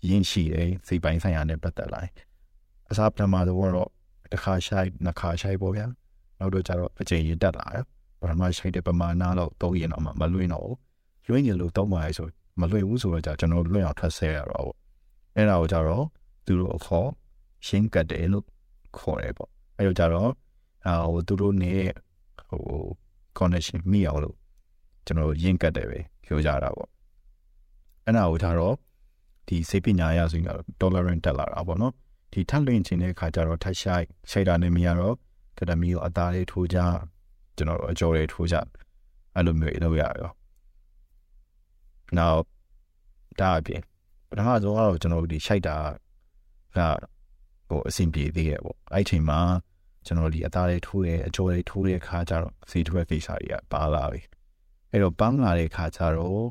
[0.07, 2.11] ရင်ရှိတယ်စေပိုင်းဆိုင်ရာနဲ့ပတ်သက်လိုက်
[2.89, 3.89] အစားပထမတော့တော့
[4.31, 5.85] တစ်ခါရှိုက်နှစ်ခါရှိုက်ပေါ့ဗျာ
[6.39, 7.83] နောက်တော့ကျတော့အချိန်ရတက်လာတယ်
[8.21, 10.77] ပထမရှိုက်တဲ့ပမာဏတော့သုံးရင်တော့မလွင့်တော့ဘူး
[11.27, 12.27] လွင့်ရင်လို့သုံးပါလေဆို
[12.59, 14.77] မလွင့်ဘူးဆိုတော့じゃကျွန်တော်လွင့်အောင်ထပ်ဆဲရတော့ပေါ့
[15.35, 16.05] အဲ့ဒါကိုကြတော့
[16.45, 17.09] သူတို့အခေါ်
[17.67, 18.45] ရှင်းကတ်တယ်လို့
[18.99, 20.31] ခေါ်တယ်ပေါ့အဲ့တော့ကြတော့
[20.85, 21.73] အာဟိုသူတို့နေ
[22.49, 22.61] ဟို
[23.37, 24.35] connection မိအောင်လို့
[25.05, 26.89] ကျွန်တော်ရင်းကတ်တယ်ပဲပြောကြတာပေါ့
[28.05, 28.75] အဲ့ဒါကိုကြတော့
[29.47, 31.93] ဒီစိတ်ပညာရဆိုရင် tolerant တက်လာတာပေါ့နော်
[32.31, 35.15] ဒီထပ်လွင့်ခြင်းတဲ့အခါကျတော့ထပ်ရှိုက်ရှိုက်တာနဲ့မရတော့
[35.57, 36.77] ကတမီကိုအသားလေးထိုးကြ
[37.57, 38.55] ကျွန်တော်အကြော်လေးထိုးကြ
[39.35, 40.31] အဲ့လိုမျိုးလုပ်ရရော
[42.17, 42.41] နောက်
[43.39, 43.81] ဒါအပြင်
[44.29, 45.75] ပထမဆုံးကတော့ကျွန်တော်တို့ဒီရှိုက်တာ
[46.77, 46.79] က
[47.67, 49.41] ဟိုအဆင်ပြေသေးရဲ့ပေါ့အဲ့ချိန်မှာ
[50.05, 54.21] ကျွန်တော်ဒီအသားလေးထိုးရဲအကြော်လေးထိုးရဲခါကျတော့စီထွဲကိစ္စတွေကပါလာပြီ
[54.91, 56.45] အဲ့တော့ပန်းလာတဲ့ခါကျတော့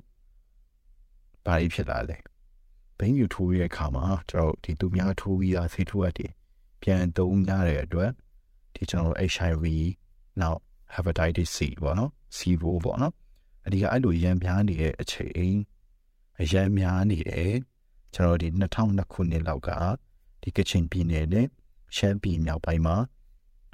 [1.47, 2.19] ဘာတွေဖြစ်လာလဲ
[2.99, 6.27] ဘိန်းယူထိုးရဲခါမှာကျွန်တော်ဒီသူများထိုးပြီးသားစီထွဲတွေ
[6.83, 8.11] ပြန်သုံးကြတဲ့အတွက်
[8.75, 9.65] ဒီကျွန်တော် HIV
[10.41, 10.61] နောက်
[10.95, 13.15] hepatitis C ပေါ့နော် C ဘိုးပေါ့နော်
[13.67, 15.57] အဒီကအဲ့လိုရံပြားနေတဲ့အချိန်
[16.41, 17.55] အရံများနေတယ်
[18.15, 19.71] ကျွန်တော်ဒီ2002ခုနှစ်လောက်က
[20.45, 21.47] ဒီကချင်ပြည်နယ်နဲ့
[21.97, 22.97] ရှမ်းပြည်မြောက်ပိုင်းမှာ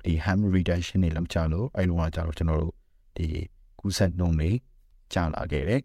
[0.05, 2.75] ဒီ ham reduction တွေလောက်ကြလို့အဲ့လိုကကြတော့ကျွန်တော်တို့
[3.17, 3.27] ဒီ
[3.81, 4.51] ကူးစက်နှုန်းတွေ
[5.13, 5.83] ကျလာခဲ့တယ်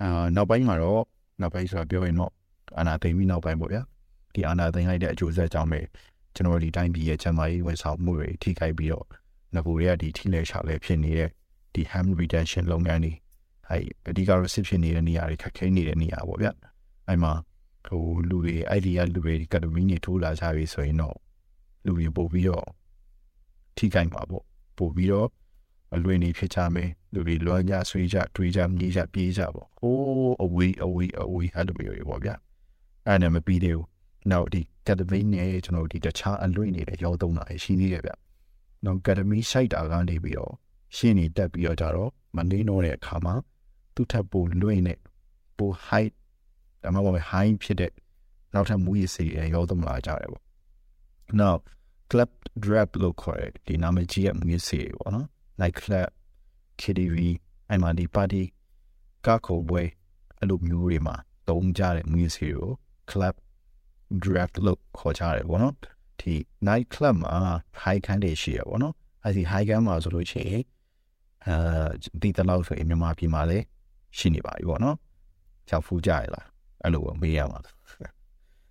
[0.00, 1.02] အာနောက်ပိုင်းမှာတော့
[1.40, 2.32] နောက်ပိုင်းဆိုတာပြောရင်တော့
[2.78, 3.82] အာနာသိမ့်ပြီးနောက်ပိုင်းပေါ့ဗျာ
[4.34, 5.80] ဒီအာနာသိမ့်လိုက်တဲ့အကျိုးဆက်ကြောင့်ပဲ
[6.34, 9.06] ကျွန်တော်ဒီတိုင်းပြည်ရဲ့ကျန်းမာရေးဝန်ဆောင်မှုတွေထိခိုက်ပြီးတော့
[9.54, 11.30] ငကိုတွေကဒီထိလဲချလဲဖြစ်နေတဲ့
[11.74, 13.12] ဒီ ham retention လုပ်ငန်းတွေ
[13.68, 16.48] အဲ့အဓိကတော့စစ်ဖြစ်နေတဲ့နေရာတွေခက်ခဲနေတဲ့နေရာပေါ့ဗျ
[17.08, 17.32] အဲ့မှာ
[17.86, 21.16] ဟိုလူတွေအဲ့ဒီကလူတွေကတမီးနေထိုးလာကြပြီဆိုရင်တော့
[21.84, 22.66] လူတွေပို့ပြီးတော့
[23.76, 24.44] ထိခိုက်မှာပေါ့
[24.78, 25.28] ပို့ပြီးတော့
[25.94, 32.30] အလွင်နေဖြစ်ကြမယ်လူတွေလွမ်းကြဆွေးကြတွေးကြမြေးကြပြေးကြပေါ့ဟိုးအဝေးအဝေးအဝေးအဲ့လိုမျိုးတွေပေါ့ဗျ
[33.06, 33.88] အဲ့နဲ့မပြီးသေးဘူး
[34.30, 38.12] နောက်ဒီကက်ဒမီနဲ့ကျွန်တော်ဒီတခြားအလွင်နေတဲ့ရောသုံးတာရှိနေတယ်ဗျ
[38.84, 40.52] နောက်ကက်ဒမီဆိုင်တာကနေပြီးတော့
[40.96, 43.34] ရှင်းနေတက်ပြီးတော့ကြတော့မနေတော့တဲ့အခါမှာ
[43.94, 44.94] သူ့ထပ်ပိုလွင့်နေ
[45.58, 46.12] ပို height
[46.82, 47.92] ဒါမှမဟုတ် high ဖြစ်တဲ့
[48.54, 50.42] နောက်ထပ်မူရစီရရောသုံးလာကြတယ်ပေါ့
[51.40, 51.56] now
[52.10, 52.30] club
[52.64, 55.26] drop လို့ခေါ်တဲ့ဒီနာမည်ကြီးရဲ့မူရစီပေါ့နော်
[55.60, 56.08] night club
[56.80, 57.16] KTV
[57.68, 58.42] အဲ့မှာဒီ party
[59.26, 59.82] ကခုပွဲ
[60.38, 61.16] အဲ့လိုမျိုးတွေမှာ
[61.48, 62.70] တုံးကြတဲ့မူရစီကို
[63.10, 63.34] club
[64.22, 65.74] draft လို့ခေါ်ကြတယ်ပေါ့နော်
[66.20, 66.34] ဒီ
[66.68, 67.36] night club မှာ
[67.82, 70.64] high ခန်းတွေရှိရပေါ့နော်အဲ့ဒီ high ခန်းမှာဆိုလို့ရှိရင်
[71.46, 71.54] အဲ
[72.22, 73.64] ဒီတလောက်ဆိုရင်မြန်မာပြည်မှာလည်း
[74.18, 74.96] ရှိနေပါပြီပေါ့နော်
[75.68, 76.46] ကြောက်ဖူးကြရလား
[76.82, 77.60] အဲ့လိုမေးရမှာ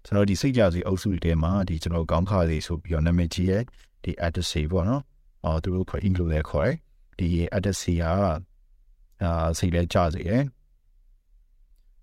[0.06, 3.64] ကျွန်တော်ဒီစိတ်ကြစီအုပ်စုတွေထဲမှာဒီကျွန်တော်ကောင်းခါစီဆိုပြီးတော့နာမည်ကြီးရဲ့
[4.04, 5.02] ဒီ addressy ပေါ့နော်
[5.46, 6.76] အော်သူတို့ခေါ် include လဲခေါ်တယ်
[7.20, 8.04] ဒီ addressy က
[9.24, 10.44] အာစိတ်လဲကြစီရယ်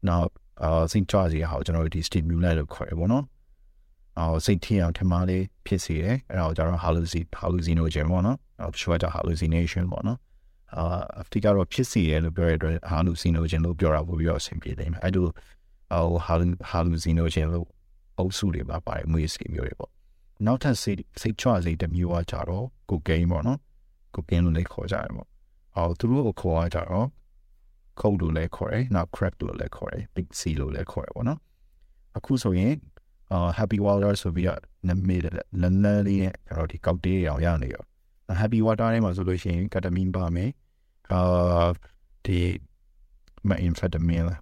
[0.08, 0.28] နောက်
[0.62, 3.24] အာစိတ်ကြစီဟာကျွန်တော်ဒီ stimulate လို့ခေါ်ရပေါ့နော်
[4.18, 6.80] အော်စိတ်ထအောင်ထမလေးဖြစ်စေတယ်အဲ့ဒါကိုကျတော့
[7.42, 10.18] hallucinogen ပေါ့နော်အော် short hallucination ပေါ့နော်
[10.76, 10.84] အာ
[11.20, 15.26] အဖတီကတော့ဖြစ်စီရလို့ပြောရတဲ့ဟာလူစီနိုဂျင်လို့ပြောတာပို့ပြီးတော့အဆင်ပြေတယ်အဲ့လို
[15.90, 16.34] ဟိုဟာ
[16.68, 17.68] ဟာလူစီနိုဂျင်လို့
[18.18, 19.92] အုပ်စုတွေပါပါတယ်မွေးစကီမျိုးတွေပေါ့
[20.46, 23.58] နောက်ထပ်စိတ်စိတ်ချစိတ်တစ်မျိုးကကြတော့ကိုကိန်းပေါ့နော်
[24.14, 25.28] ကိုကိန်းလို့လည်းခေါ်ကြတယ်ပေါ့
[25.76, 27.06] အော်သူတို့ကိုခေါ်ရကြတော့
[28.00, 31.40] code လို့လည်းခေါ်တယ်နောက် crack လို့လည်းခေါ်တယ် big c လို့လည်းခေါ်တယ်ပေါ့နော်
[32.16, 32.74] အခုဆိုရင်
[33.32, 37.84] အာ happy water ဆိုပြီးတော့နမေးတယ်လန်လန်လေးနဲ့ကျွန်တော်ဒီကောက်တေးအောင်ရနေရော
[38.40, 40.50] happy water ထဲမှာဆိုလို့ရှိရင် ketamine ပါမယ်
[41.12, 41.68] အာ
[42.26, 42.38] ဒီ
[43.48, 44.38] methamphetamine ဘယ်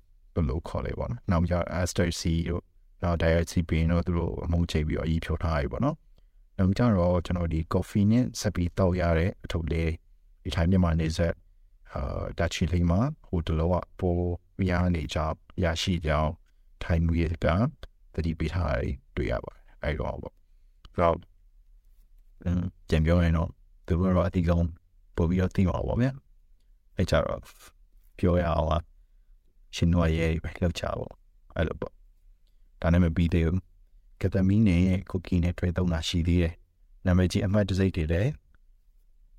[0.49, 2.63] လိုခေါ်လဲပေါ့နော်နောက်ကြ ecstasy တို့
[3.03, 5.97] နောက် diazepam တို့သူတို့အမုန်းချိတ်ပြီးတော့အကြီးဖြောထားပြီပေါ့နော်
[6.59, 9.91] နောက်ကြတော့ကျွန်တော်ဒီ coffee နဲ့ဆက်ပြီးတောက်ရတဲ့အထုပ်လေး
[10.43, 11.35] ဒီထိုင်းမြန်မာနေဆက်
[11.93, 14.17] အာတချီလေးမှာဟိုတလောကပို
[14.71, 15.19] ရနေကြ
[15.65, 16.33] ရရှိကြောင်း
[16.83, 17.47] ထိုင်းမျိုးက
[18.15, 18.77] တတိပေးထား
[19.17, 20.35] တွေ့ရပါတယ်အဲ့တော့ပေါ့
[20.95, 21.17] ဆိုတော့
[22.91, 23.51] ကြံပြောရင်တော့
[23.87, 24.67] သူတို့ကတော့အတိကောင်
[25.17, 26.13] ပို့ပြီးတော့သိမှာပေါ့ဗျာ
[26.97, 27.41] အဲ့ကြတော့
[28.19, 28.83] ပြောရအောင်
[29.77, 31.13] ရှင်တို့ရဲ့ပဲလောက်ချပေါ့
[31.57, 31.93] အဲ့လိုပေါ့
[32.81, 33.61] ဒါနဲ့မပြီးသေးဘူး
[34.21, 36.55] ကက်တမီနဲ့ကိုကီနဲ့တွေ့သုံးတာရှိသေးတယ်
[37.07, 38.31] နာမည်ကြီးအမှတ်တစိတ်တွေလည်း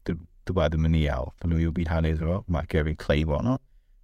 [0.06, 0.12] သူ
[0.46, 3.60] သူပါသူမနေရအောင်ဘယ်လိုယူပြီးထားလဲဆိုတော့ Marketing Clay ပေါ့နော်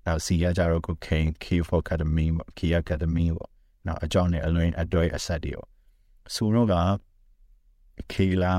[0.05, 3.49] နောက် C ရကြတော့ cocaine K for ketamine ပေါ့ K ရ ketamine ပေါ့
[3.87, 5.69] နောက်အကြောင်းနဲ့အလွင်အတွဲအဆက်တွေပေါ့
[6.35, 6.75] ဆိုတော့က
[8.11, 8.53] K လာ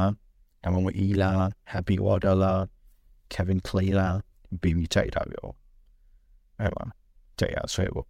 [0.63, 1.33] ဒါမှမဟုတ် E လာ
[1.73, 2.53] Happy Water လာ
[3.33, 4.09] Kevin Clay လာ
[4.61, 5.49] ပြီးပြီးကြိုက်တာပြော
[6.61, 6.85] အဲ့ပါ
[7.39, 8.07] ကြိုက်ရဆွဲပေါ့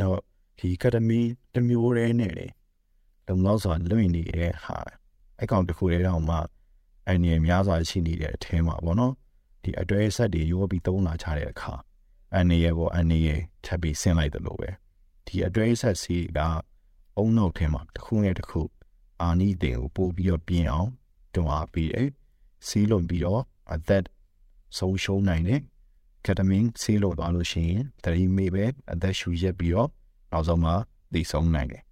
[0.00, 0.20] နောက်
[0.58, 1.20] ဒီကတမီ
[1.54, 2.46] တမျိုးရဲနဲ့လေ
[3.26, 4.76] လုံလောက်စွာလွင့်နေတဲ့ဟာ
[5.42, 6.36] အကောင့်တစ်ခုလေးတော့မှ
[7.06, 9.14] အဲ့ဒီများစွာရှိနေတဲ့အထဲမှာပေါ့နော်
[9.62, 11.72] ဒီအတွဲဆက်တွေရောပြီးသုံးလာချတဲ့အခါ
[12.36, 13.28] အနေရပေါ့အနေရ
[13.64, 14.70] ထပ်ပြီးဆင်းလိုက်တယ်လို့ပဲ
[15.26, 16.40] ဒီအတွဲဆက်စီက
[17.16, 18.62] အုံနောက်ထဲမှာတစ်ခုနဲ့တစ်ခု
[19.22, 20.90] အာနီတင်ကိုပို့ပြီးတော့ပြင်းအောင်
[21.34, 22.08] တွန်းအားပေးတယ်
[22.66, 24.04] စီးလုံးပြီးတော့အသက်
[24.78, 25.60] ဆုံးရှုံးနိုင်တယ်
[26.24, 29.88] ကက်တမင်းစီးလို့သွားလို့ရှိရင်တရီမေပဲအသက်ရှူရက်ပြီးတော့
[30.32, 30.74] နောက်ဆုံးမှာ
[31.12, 31.82] သိဆုံးနိုင်တယ်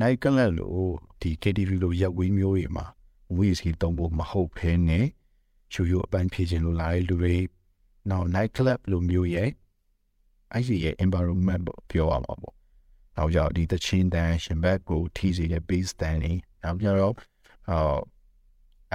[0.00, 2.86] နိုင်ကလတ်လို့ဒီ KTV လို့ရက်ဝေးမျိုးတွေမှာ
[3.36, 5.06] ဝီစီတုံးဖို့မဟုတ်ဘဲနဲ့
[5.72, 7.36] ရှူရအပန်းဖြည့်ခြင်းလို့လာတဲ့လူတွေ
[8.10, 9.50] နောက် night club လို့မျိုးရဲ့
[10.52, 12.54] အဲ့ဒီရဲ့ environment ပေါ့ပြောရမှာပေါ့
[13.16, 17.14] နောက်ကြောင့်ဒီတချင်းတန်ရှင်ဘက်ကိုထိစီတဲ့ base တန်နေနောက်ကြတော့
[17.68, 17.98] ဟော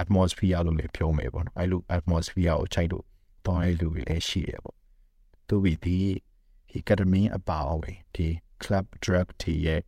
[0.02, 3.04] atmosphere လို့လည်းပြောမယ်ပေါ့နော်အဲ့လို atmosphere ကိုချိန်လို့
[3.46, 4.76] တောင်းရလူတွေလည်းရှိရပေါ့
[5.48, 5.98] သူပြီးဒီ
[6.70, 8.28] ဒီ ketamine အပါအဝင်ဒီ
[8.62, 9.82] club drug တီရဲ့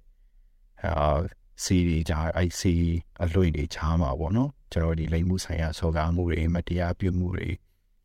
[0.84, 1.18] အာ
[1.62, 2.74] စီဒီဂျာအိုက်စီ
[3.22, 7.48] အလွင့်တွေချားမှာပေါ့နော်ကျွန်တော်ဒီလိမ်မှုဆိုင်ရာစော်ကားမှုတွေမတရားပြုမှုတွေ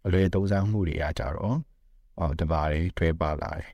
[0.05, 1.57] အလွယ်သုံးစားမှုတွေကကြတော့
[2.19, 3.71] အော်တပါးတွေတွဲပါလာတယ်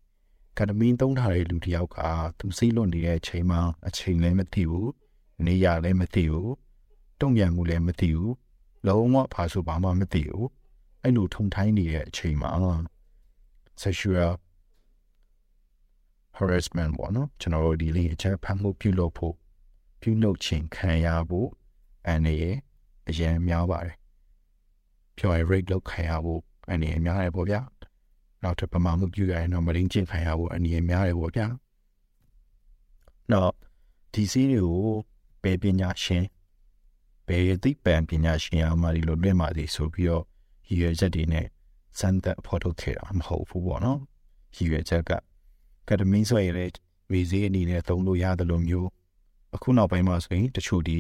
[0.57, 1.97] ကတမင်းသုံးထားတဲ့လူတယောက်က
[2.39, 4.91] သူစိတ်လွန်နေတဲ့အချိန်မှာအချိန်လည်းမသိဘူး
[5.45, 6.53] နေရလည်းမသိဘူး
[7.19, 8.33] တုံ့ပြန်မှုလည်းမသိဘူး
[8.88, 10.47] လုံးဝဘာဆိုဘာမှမသိဘူး
[11.04, 12.52] အဲ့လိုထုံထိုင်းနေတဲ့အချိန်မှာ
[13.84, 14.32] sexual
[16.38, 19.36] harassment ပေါ့နော်ကျွန်တော်တို့ဒီလေးအချက်ဖတ်မှုပြုလုပ်ဖို့
[20.02, 21.50] ပြုလုပ်ခြင်းခံရဖို့
[22.10, 22.56] အနေနဲ့
[23.10, 23.98] အရင်များပါတယ်
[25.18, 27.62] ပြောရ rate လောက်ခံရဖို့အနေနဲ့များတယ်ပေါ့ဗျာ
[28.44, 31.48] နောက်ထပ်ပမာမှုပြုရရင်တော့မရင်းချင်းခံရဖို့အနေနဲ့များတယ်ပေါ့ဗျာ
[33.32, 33.54] နောက်
[34.13, 34.96] ဒီစီးတွေကို
[35.44, 36.26] ဘယ်ပညာရှင်
[37.28, 40.26] ဘယ်သိပ္ပံပညာရှင်အမှဒီလိုလွင့်ပါသည်ဆိုပြီးတော့
[40.73, 41.45] ရည်ရွယ်ချက်တွေနဲ့
[41.99, 43.99] စမ်းသပ်ဖော်ထုတ်ခဲ့တာမဟုတ်ဘူးပေါ့နော်
[44.55, 45.12] ရည်ရွယ်ချက်က
[45.88, 46.73] ကက်တမင်းဆိုရင်လည်း
[47.12, 48.89] ဝေဈေးအနေနဲ့သုံးလို့ရတယ်လို့မျိုး
[49.55, 50.97] အခုနောက်ပိုင်းမှာဆိုရင်တချို့ဒီ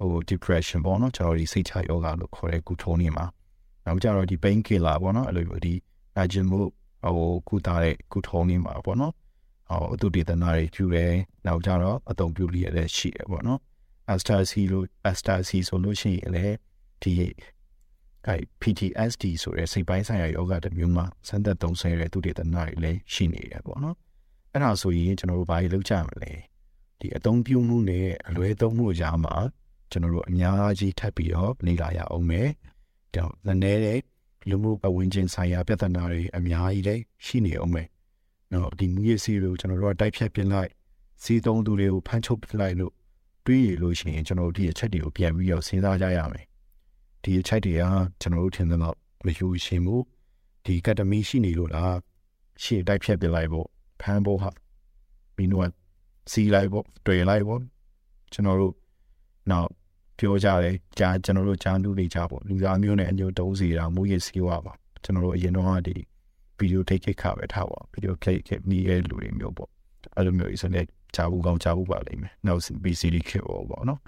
[0.00, 3.26] ဟို depression ပေါ့နော်ကျွန်တော်ဒီစိတ်ချယောဂလို့ခေါ်တဲ့ကုထုံးနေမှာ
[3.86, 5.74] နောက်ကြတော့ဒီ pain killer ပေါ့နော်အဲ့လိုဒီ
[6.16, 6.60] နာကျင်မှု
[7.04, 9.12] ဟိုကုသတဲ့ကုထုံးနေမှာပေါ့နော်
[9.70, 11.12] ဟိုအတုဒေသနာတွေကျူတယ်
[11.46, 13.60] နောက်ကြတော့အတုံပြုလျက်လည်းရှိတယ်ပေါ့နော်
[14.12, 16.56] ecstasy လို့ ecstasy ဆိုလို့ရှိရင်လည်း
[17.02, 17.12] ဒီ
[18.26, 23.96] အဲ PTSD ဆိုတဲ့စိတ်ပိုင်းဆိုင်ရာယောဂတစ်မျိုးမှာစမ်းသပ်သုံးဆွဲတဲ့သူတွေတနာတွေလည်းရှိနေတယ်ပေါ့နော်
[24.52, 26.32] အဲ့ဒါဆိုရင်ကျွန်တော်တို့ဘာကြီးလုပ်ကြမလဲ
[27.00, 29.36] ဒီအသုံးပြုမှုနဲ့အလွဲသုံးမှုကြားမှာ
[29.90, 32.48] ကျွန်တော်တို့အများကြီးထပ်ပြီးတော့နေလာရအောင်မယ်
[33.14, 34.00] တော့လည်းနေတဲ့
[34.48, 37.88] လူမှုပတ်ဝန်းကျင်ဆိုင်ရာပြဿနာတွေအများကြီးလည်းရှိနေအောင်မယ်
[38.52, 40.70] နော်ဒီမြည့်စီလို့ကျွန်တော်တို့ကတိုက်ဖြတ်ပြလိုက်
[41.22, 42.92] စီးသုံးသူတွေကိုဖမ်းချုပ်ပြလိုက်လို့
[43.46, 46.44] တွေးရလို့ရှိရင်ကျွန်တော်တို့ဒီအချက်တွေကိုပြန်ပြီးတော့စဉ်းစားကြရမယ်
[47.24, 47.82] ဒီအချက်တွေက
[48.20, 50.02] ကျွန်တော်တို့ထင်သလောက်မယူရှင်ဘူး
[50.64, 51.96] ဒီကက်တမီရှိနေလို့လား
[52.62, 53.66] ရှေ့တိုက်ဖြတ်ပြလိုက်ဖို့
[54.00, 54.50] ဖမ်းဖို့ဟာ
[55.36, 55.70] မင်းတို့
[56.30, 57.60] စီလိုက်ဖို့တွေ့လိုက်ဖို့
[58.32, 58.74] ကျွန်တော်တို့
[59.50, 59.68] နောက်
[60.18, 64.72] ပြောကြတယ်ကြားကျွန်တော်တို့ကြားလူတွေကြားပေါ့လူသားမျိုးနဲ့အညိုတုံးစီတာမူရစီဝါပါ
[65.04, 65.94] ကျွန်တော်တို့အရင်တော့ဒီ
[66.58, 69.70] ဗီဒီယိုထိတ်ခိတ်ခပဲထားပါဗီဒီယိုခိတ်ခိတ်မိရဲ့လူတွေမျိုးပေါ့
[70.16, 70.84] အဲ့လိုမျိုးအစနဲ့
[71.14, 74.00] ကြားဘူးကောင်းကြားဘူးပါလိမ့်မယ်နောက် BCD ခေပေါ့ပေါ့နော်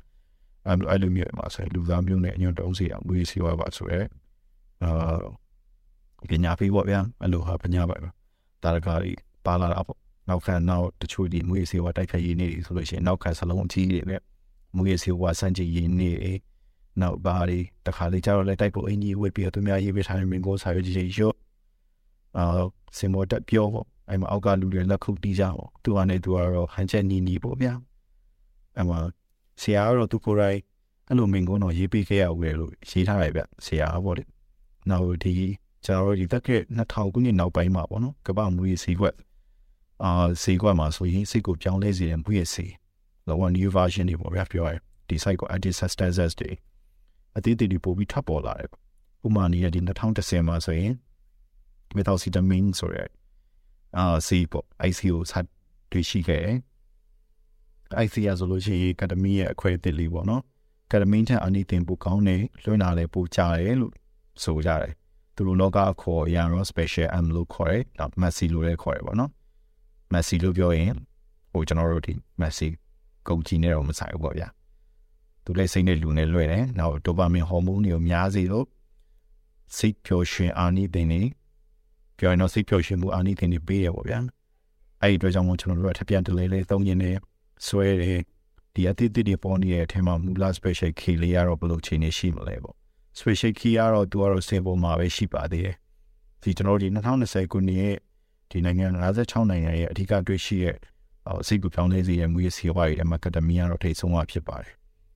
[0.69, 4.01] အဲ့လိုအဲ့လိုမျိုးမှာဆိုလူသားမျိုးနဲ့အညွန့်တုံးစီအောင်မွေးစီဝါပါဆိုရဲ
[4.83, 5.19] အာ
[6.31, 9.99] ပညာပေးပေါ့ဗျာအဲ့လိုဟာပညာပါတာရကားကြီးပါလာတာပေါ့
[10.29, 14.21] နောက်ခံနောက်တချို့ဒီမွေးစီဝါတိုက်ဖြတ်ရေးနေဆိုလို့ရှိရင်နောက်ခံစလုံးအကြီးတွေနဲ့
[14.77, 16.11] မွေးစီဝါစန့်ကျင်ရေးနေ
[17.01, 21.37] နောက်ပါရီတခါလေကျတော့လည်းတိုက်ဖို့အင်ကြီးဝစ်ပြီးတော့သူများရေးပေးထားတဲ့မင်းကိုစာရွက်ကြီးရွတ်
[22.37, 22.45] အာ
[22.99, 27.73] စင်မော်တက်ပြောပေါ့အဲ့မှာအောက်ကလူတွေလက်ခုပ်တီးကြပေါ့သူကနေသူကတော့ဟန်ချက်နီနီပေါ့ဗျာ
[28.77, 28.99] အဲ့မှာ
[29.61, 30.59] ဆရာကတော့သူကိုယ်တိုင်
[31.09, 34.25] အဲ့လိုမင်းကုန်းတော့ရေးပေးခဲ့ရဦးလေလို့ရေးထားတယ်ဗျဆရာပေါ့လေ
[34.91, 35.35] နောက်ဒီ
[35.85, 39.15] ကျွန်တော်တို့ဒီတက်က2000ခုနှစ်နောက်ပိုင်းမှာပေါ့နော်ကမ္ဘာမူရေးစီကွက်
[40.05, 40.11] အာ
[40.43, 42.67] စီကွက်မှာဆိုရင်စိတ်ကိုပြောင်းလဲစေတဲ့မူရေးစီ
[43.29, 44.75] လောက new version တွေပေါ့ဗျာပြောရ
[45.09, 46.51] ဒီ site ကို edit substances တွေ
[47.37, 48.71] အသေးသေးတွေပို့ပြီးထပ်ပေါ်လာတယ်
[49.27, 50.93] ဥမာနေရဒီ2010မှာဆိုရင်
[51.97, 53.05] methamphetamine ဆိုရဲ
[53.97, 55.33] အာစီပေါ့ ICO စ
[55.91, 56.45] တွေ့ရှိခဲ့
[57.91, 60.43] တယ် ICO ဆိုလို့ရှိရင်ကက်တမီရဲ့အခွဲအသစ်လေးပေါ့နော်
[60.91, 63.93] ကက်တမင်းထက်အနိသင်ပိုကောင်းတယ်လွှင့်လာတယ်ပိုကြတယ်လို့
[64.43, 64.93] ဆိုကြတယ်
[65.35, 69.31] သူတို့လောကအခေါ်ရန်ရော special M လို့ခေါ်တယ်ဒါ Messi လို့လည်းခေါ်တယ်ပေါ့နော်
[70.13, 70.93] Messi လို့ပြောရင်
[71.53, 72.69] ဟိုကျွန်တော်တို့ဒီ Messi
[73.29, 74.49] ကုန်ကြီးနဲ့တော့မဆိုင်ဘူးပေါ့ဗျာ
[75.45, 78.67] သူလည်းစိတ်နဲ့လူနဲ့လွှဲတယ်နောက်ဒိုပါမင်ဟော်မုန်းတွေကိုများစေလို့
[79.77, 81.23] စိတ်ပျော်ရွှင်အာနိသင်တွေ
[82.19, 84.19] ပြောရင်တော့စိတ်ပျော်ရွှင်မှုအာနိသင်တွေပေးရပေါ့ဗျာ
[85.03, 87.17] အဲ့ဒီအတွက်ကြောင့်မို့ကျွန်တော်တို့ကထပ်ပြန်တလဲလဲသုံးရင်နဲ့
[87.67, 88.21] ဆွဲတယ်
[88.75, 92.77] ဒီအသစ်တွေပေါ်နေတဲ့အထက်မှာမူလ special key လေးရတော့ဘယ်လိုချိန်နေရှိမလဲပေါ့
[93.19, 95.77] special key ကတော့သူကတော့ symbol မှာပဲရှိပါသေးတယ်
[96.43, 97.97] ဒီကျွန်တော်တို့ဒီ2020ခုနှစ်ရဲ့
[98.51, 98.87] ဒီနိုင်ငံ
[99.21, 100.77] 56နိုင်ငံရဲ့အဓိကတွေ့ရှိရဲ့
[101.47, 104.73] စိတ်ကူပြောင်းလဲစေတဲ့မူရစီဝါရီအမကဒမီကတော့ထိတ်ဆုံးမှာဖြစ်ပါတယ်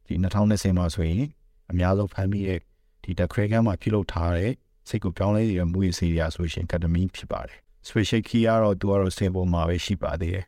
[0.06, 1.24] ဒီ2020မှာဆိုရင်
[1.70, 2.60] အများဆုံးဖမ်းမိတဲ့
[3.04, 4.52] ဒီတခရကန်မှာပြုလုပ်ထားတဲ့
[4.88, 10.44] စိတ်ကူပြောင်းလဲစေတဲ့မူရစီရာဆိုရှင်ကဒမီဖြစ်ပါတယ် special key ကတော့သူကတော့စင်ပေါ်မှာပဲရှိပါသေးတယ်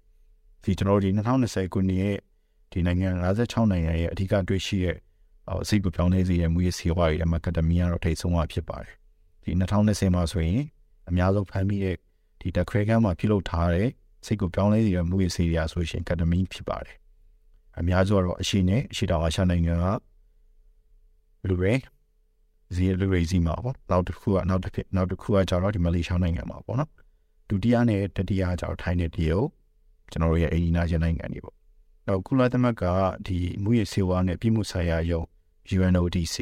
[0.65, 1.11] ဒီကျွန်တော်တို့ဒီ
[1.43, 2.17] 2020ခုနှစ်ရဲ့
[2.73, 4.97] ဒီနိုင်ငံ56နိုင်ငံရဲ့အဓိကတွေ့ရှိရဲ့
[5.69, 8.95] စိတ်ကူပြောင်းလဲစေတဲ့မူရစီဝါရီအမကဒမီကတော့ထိတ်ဆုံးမှာဖြစ်ပါတယ်
[9.45, 10.63] ဒီ2020မှာဆိုရင်
[11.09, 11.97] အများဆုံးဖမ်းမိတဲ့
[12.41, 13.89] ဒီတခရကန်မှာပြုလုပ်ထားတဲ့
[14.27, 16.97] စိတ်ကိုပြောင်းလဲစေတဲ့မူရစီရီယာဆိုရှင်ကက်ဒမင်းဖြစ်ပါတယ်
[17.79, 19.87] အများစုကတော့အရှိနဲ့အရှိတောင်အာရှနိုင်ငံက
[21.49, 21.73] လူတွေ
[22.75, 26.91] ဇီလူတွေစီမှာပေါ့နောက်တစ်ခုကနောက်တစ်ဖြစ်နောက်တစ်ခုကကျတော့ဒီမလေးရှားနိုင်ငံမှာပေါ့နော်
[27.49, 29.49] ဒုတိယနဲ့တတိယကျတော့ထိုင်းနဲ့တရုတ်
[30.13, 31.57] ကျွန်တော်တို့ရဲ့အင်ဂျင်နာရှင်နိုင်ငံတွေပေါ့
[32.07, 32.83] နောက်ကုလသမဂ္ဂ
[33.27, 35.23] ဒီမူရစီဝါနဲ့ပြည်မှုဆိုင်ရာယုံ
[35.77, 36.37] UNODC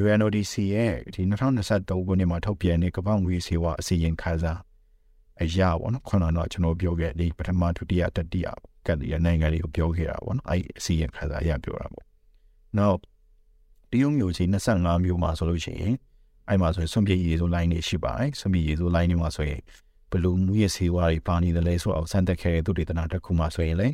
[0.00, 1.22] UNODC ရဲ့ဒီ
[1.64, 4.52] 2023ခုနှစ်မှာထုတ်ပြန်တဲ့ကမ္ဘာ့ငွေစေဝါအစီရင်ခံစာ
[5.42, 8.46] အရာပေါ့နော်ခုနကတော့ကျွန်တော်ပြောခဲ့ဒီပထမဒုတိယတတိယ
[8.86, 12.04] ကတ်ရနိုင်ငံတွေကိုပြောခဲ့တာပေါ့နော်အဲ့အစီရင်ခံစာအရာပြောတာပေါ့
[12.78, 12.98] နောက်
[13.90, 15.94] တရုတ်မျိုးကြီး25မျိုးမှာဆိုလို့ရှိရင်
[16.48, 19.60] အဲ့မှာဆိုရင်ဆွန့်ပြည့်ရည်ဆို line တွေရှိပါတယ်ဆွန့်ပြည့်ရည်ဆို line တွေမှာဆိုရင်
[20.12, 23.88] ဘလူးမူရဲ့စေဝါတွေပါနေတယ်လဲဆိုတော့စမ်းသက်ခဲ့တဲ့သူတေသနာတစ်ခုမှဆိုရင်လေ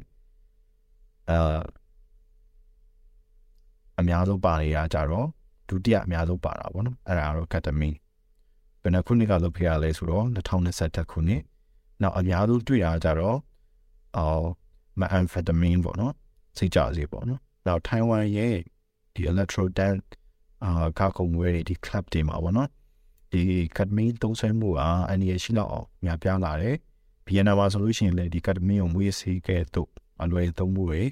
[1.30, 1.60] အာ
[4.00, 5.26] အများဆုံးပါနေတာကြတော့
[5.68, 7.90] ဒုတိယအများဆုံးပါတာပေါ့နော်အဲ့ဒါကတော့ကက်တမီ
[8.82, 11.42] ဘယ်နှခုနှစ်ကလုပ်ခဲ့ရလဲဆိုတော့2021ခုနှစ်
[12.02, 13.38] နောက်အများဆုံးတွေ့ရကြတော့
[14.16, 14.46] အော်
[15.00, 16.14] မအမ်ဖက်တမင်းပေါ့နော်
[16.58, 18.56] စိတ်ကြစေပေါ့နော်နောက်ထိုင်ဝမ်ရဲ့
[19.14, 20.08] ဒီ electro dance
[20.64, 22.68] အာကာကုံဝဲဒီ club တွေမှာပေါ့နော်
[23.32, 23.42] ဒီ
[23.76, 26.76] ကက်မင်းသုံးဆွဲမှုအာအန်ရရှိတော့များပြားလာတယ်
[27.26, 29.90] ဗီယက်နမ်မှာဆိုလို့ရှိရင်လည်းဒီကက်မင်းကိုမွေးစေခဲ့တော့
[30.22, 31.02] အလွယ်သုံးမှုတွေ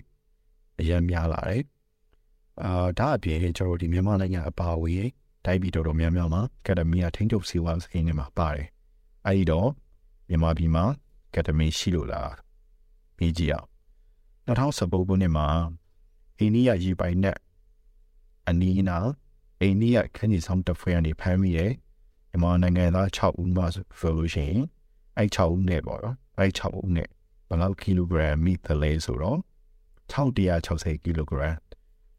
[0.80, 1.62] အရင်များလာတယ်
[2.64, 5.06] အာဒါအပြင်ကျွန်တော်ဒီမြန်မာနိုင်ငံအပါအဝင်
[5.44, 8.66] တိုင်းပြည်တော်တော်များများမှာကက်ဒမီယာထိန်းချုပ်စီဝါစကိန်းတွေမှာပါတယ်။
[9.26, 9.68] အဲဒီတော့
[10.28, 10.84] မြန်မာပြည်မှာ
[11.34, 12.32] ကက်ဒမီရှိလို့လား
[13.16, 13.68] ပြီးကြည့်အောင်
[14.48, 15.46] 2019ခုနှစ်မှာ
[16.38, 17.38] အိန္ဒိယရေပိုင်နက်
[18.48, 18.98] အနီးနာ
[19.60, 21.72] အိန္ဒိယခဏဆောင်တဖွဲကနေဖမ်းမိတဲ့
[22.36, 24.62] မြန်မာနိုင်ငံသား6ဦးမှဆိုလို့ရှိရင်
[25.16, 27.08] အဲ့6ဦးနဲ့ပေါ့နော်အဲ့6ဦးနဲ့
[27.48, 29.38] ဘယ်လောက်ကီလိုဂရမ်မိသလဲဆိုတော့
[30.12, 31.56] 1160ကီလိုဂရမ်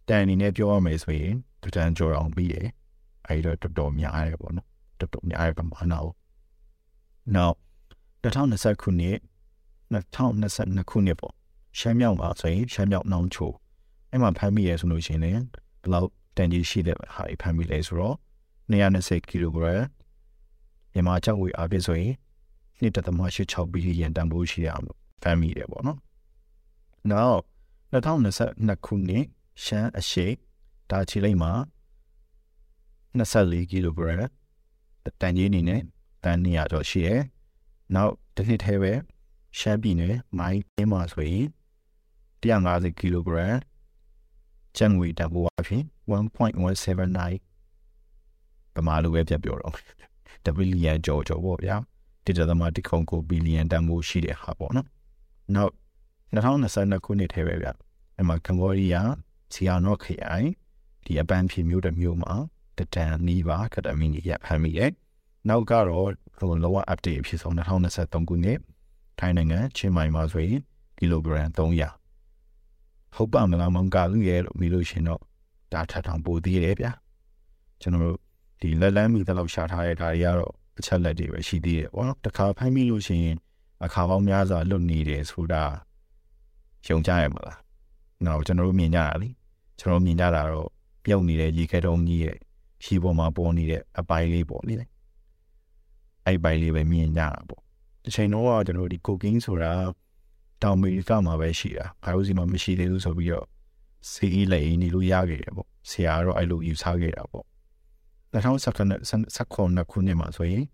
[0.08, 2.56] တန်အနေနဲ့ပြောရမယ်ဆိုရင်တတန်ကျော်အောင်ပြီးရ
[3.27, 4.67] အဲ့တော့တော်တော်များတယ်ပေါ့နော်
[4.99, 6.12] တော်တော်များရပမာဏကို
[7.36, 7.51] now
[8.23, 9.17] 2020ခုနှစ်
[9.93, 11.34] 2022ခုနှစ်ပေါ့
[11.80, 13.51] ရှမ်းမြောက်မှာဆိုရင်ရှမ်းမြောက်နောင်ချို
[14.12, 15.36] အဲ့မှာဖမ်းမိရဆိုလို့ရှိရင်လည်း
[15.82, 18.15] ဘယ်လောက်တန်ကြီးရှိတဲ့ဟာဖမ်းမိလဲဆိုတော့
[18.71, 19.84] 220ကီလိုဂရမ်
[20.97, 22.13] မြန်မာကျောက်ဝေအားဖြင့်ဆိုရင်
[22.81, 24.86] 1.86ဘီလီယံတန်ဖိုးရှိရအောင်
[25.21, 25.99] ဖမ်းမိတယ်ပေါ့နော်
[27.12, 27.31] now
[27.91, 29.25] 2022ခုနှစ်
[29.63, 30.25] ရှမ်းအရှိ
[30.89, 31.51] ဒါချီလိမ့်မှာ
[33.17, 34.27] 24ကီလိုဂရမ်
[35.21, 35.81] တန်ကြီးအနေနဲ့
[36.23, 37.21] တန်200ကျော်ရှိတယ်။
[37.95, 38.93] နောက်တစ်နှစ်ထဲပဲ
[39.60, 41.45] ရှမ်းပြည်နယ်မိုင်းတင်းမှာဆိုရင်
[42.41, 43.55] 150ကီလိုဂရမ်
[44.77, 49.75] ကျန်ငွေတန်ဖိုးအဖြစ်1.179ပမာလိုပဲပြပြောတော့
[50.47, 51.75] တဘီလီယံကျော်ကျော်ပေါ့ဗျာ
[52.25, 54.88] တိတသမတိခုံကိုဘီလီယံတန်ဖိုးရှိတဲ့ဟာပေါ့နော်။
[55.55, 55.73] နောက်
[56.36, 57.67] 2022ခုနှစ်ထဲပဲဗျ။
[58.19, 59.12] အမှကမ္ဘောဒီးယား
[59.53, 60.49] စီယာနော့ခရိုင်
[61.05, 62.33] ဒီအပန်းဖြေမျိုးတစ်မျိုးမှာ
[62.77, 64.91] တတန်နီးပါကတမီနီရဖမ်းမိတယ်။
[65.49, 68.60] နောက်ကတော့ဟိုလောက update အဖြစ်ဆုံး2023ခုနှစ်
[69.19, 70.60] ထိုင်းနိုင်ငံချင်းမိုင်မှာဆိုရင်
[70.97, 71.91] ကီလိုဂရမ်300
[73.15, 75.21] ဟုတ်ပါမလားမောင်ကာလူရဲ့လို့မိလို့ရှင်တော့
[75.73, 76.91] ဒါထထောင်ပိုသေးတယ်ဗျာ
[77.81, 78.19] ကျွန်တော်တို့
[78.60, 83.38] ဒီလက်လန်းမိသလောက်ရှာထားတဲ့ဒါတွေကတော့အချက်လက်တွေပဲရှိသေးတယ်ပေါ့နော်တခါဖမ်းမိလို့ရှိရင်
[83.86, 85.63] အခါပေါင်းများစွာလွတ်နေတယ်ဆိုတာ
[86.88, 87.60] ယုံကြရမလား
[88.26, 89.30] နော်ကျွန်တော်တို့မြင်ကြတာလေ
[89.80, 90.70] ကျွန်တော်မြင်ကြတာတော့
[91.04, 92.38] ပြုတ်နေတဲ့ရေခဲတုံးကြီးရဲ့
[92.84, 94.76] ရှီပေါ်မှာပေါ်နေတဲ့အပိုင်းလေးပေါ့လေ
[96.26, 97.62] အဲ့ပိုင်းလေးပဲမြင်ကြတာပေါ့
[98.04, 99.72] တစ်ချိန်တော့ကျွန်တော်ဒီကိုကင်းဆိုတာ
[100.63, 103.46] တောင်အမေရိကမှာပဲရှိတာဘာလို့စီမှာမရှိသေးဘူးဆိုပြီးတော့
[104.12, 107.46] စီအီလေနေလို့ရခဲ့တယ်ပေါ့ဆရာကတော့အဲ့လိုယူဆခဲ့တာပေါ့
[108.34, 110.66] 2019ခုနှစ်မှာဆိုရင်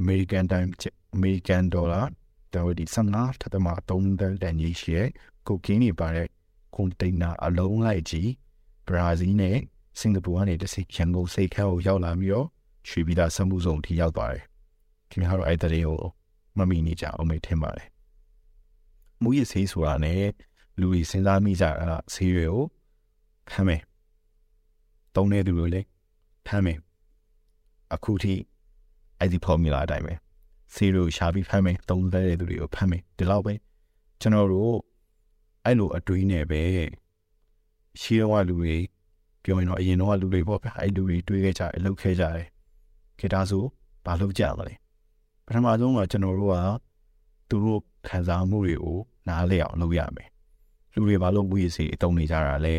[0.00, 0.70] American time
[1.16, 2.06] American dollar
[2.54, 5.08] တော်ဒီ15ထပ်မ3တန်တန်ကြီးရှိရဲ့
[5.46, 6.28] ကိုကင်းနေပါတဲ့
[6.74, 8.30] ကွန်တိန်နာအလုံးလိုက်ကြီး
[8.88, 9.56] ဘရာဇီးနဲ့
[9.98, 12.46] စင်ကာပူကနေတစ်စိရန်ကုန်စိတ်ခဲကိုရောက်လာပြီးတော့
[12.88, 14.44] ရွှေပြည်သာစမှုစုံထိရောက်သွားတယ်။
[15.10, 16.00] ခင်ဗျားတို့အဲ့တဲ့ကို
[16.58, 17.88] မမီနေကြအောင်မေးထင်ပါတယ်။
[19.22, 20.22] မူရဆေးဆိုတာနဲ့
[20.80, 22.64] လူတွေစဉ်းစားမိကြတာဆေးတွေကို
[23.50, 23.82] ဖမ်းမယ်။
[25.14, 25.86] တုံးနေသူတွေလည်း
[26.48, 26.78] ဖမ်းမယ်။
[27.94, 28.34] အခုထိ
[29.18, 30.14] အဲ့ဒီ formula အတိုင်းပဲ
[30.74, 33.54] ဆေးတွေကိုရှာပြီးဖမ်းမယ်။တုံးတဲ့သူတွေကိုဖမ်းမယ်။ဒီလောက်ပဲ
[34.20, 34.76] ကျွန်တော်တို့
[35.64, 36.62] အဲ့လိုအတွေးနဲ့ပဲ
[38.00, 38.76] ရှေးတော့လူတွေ
[39.42, 42.46] ပြောရင်တော့အရင်တော့လူတွေပေါ့ဗျအဲ့လူတွေတွေးခဲ့ကြတယ်လှုပ်ခဲ့ကြတယ်
[43.18, 43.64] ခေတ္တဆို
[44.04, 44.74] ဘာလုပ်ကြမလဲ
[45.46, 46.56] ပထမဆုံးကကျွန်တော်တို့က
[47.48, 50.28] သူတို့ခံစားမှုတွေကိုနားလည်အောင်လုပ်ရမယ်
[50.94, 52.76] လူတွေဘာလို့မူရစီအတုံးနေကြတာလဲ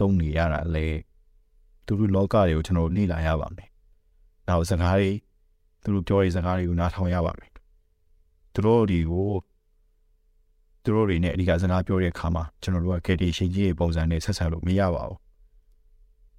[0.00, 0.86] တုံးနေရတာလဲ
[1.86, 3.68] သူတို့လောကတွေကိုကျွန်တော်လေ့လာရပါမယ်
[4.48, 5.10] နောက်စကားတွေ
[5.82, 7.50] သူတို့ပြောတဲ့စကားတွေကိုနားထောင်ရပါမယ်
[8.54, 9.30] သူတို့တွေကို
[10.82, 15.18] သူတို့တွေနဲ့အဓိကစကားပြောတဲ့အခါမှာကျွန်တော်တို့ကကယ်တီရှင်ကြီးရဲ့ပုံစံနဲ့ဆက်ဆံလို့မရပါဘူး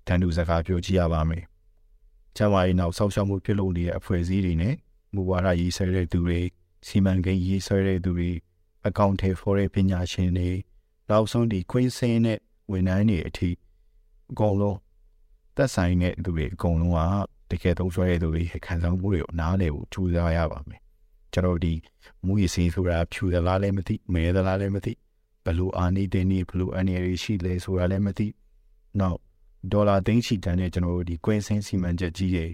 [0.08, 1.44] တန်တူစကားပြောကြည့်ရပါမယ်
[2.38, 4.76] ကျမကြီးနောက်ဆောက်ရှောက်မှုပြုလုပ်နေတဲ့အဖွဲ့အစည်းတွေနဲ့
[5.14, 6.42] မူဝါဒရေးဆွဲတဲ့သူတွေ
[6.88, 8.32] စီမံကိန်းရေးဆွဲတဲ့သူတွေ
[8.88, 10.52] အကောင့်ထဲဖော်တဲ့ပညာရှင်တွေ
[11.10, 12.40] နောက်ဆုံးဒီခွင်းစင်းတဲ့
[12.72, 13.50] ဝန်ထမ်းတွေအထိ
[14.32, 14.78] အကုန်လုံး
[15.56, 16.94] သက်ဆိုင်တဲ့သူတွေအကုန်လုံး
[17.50, 20.82] ကတကယ်သုံးဆွဲတဲ့သူတွေခံစားမှုတွေကိုနားလည်ဖို့ကြိုးစားရပါမယ်
[21.34, 21.74] ကျွန်တော်ဒီ
[22.26, 24.94] မူရစီဆိုတာဖြူသလားလည်းမသိမဲသလားလည်းမသိ
[25.46, 28.28] ဘလို့အာနေတင်းနေဘလို့အနေရရှိလဲဆိုတာလည်းမသိ
[29.00, 29.20] နောက်
[29.72, 32.52] ဒေါ်လာသိန်းချီတန်တဲ့ကျွန်တော်တို့ဒီကွင်းစင်းစီမံချက်ကြီးရဲ့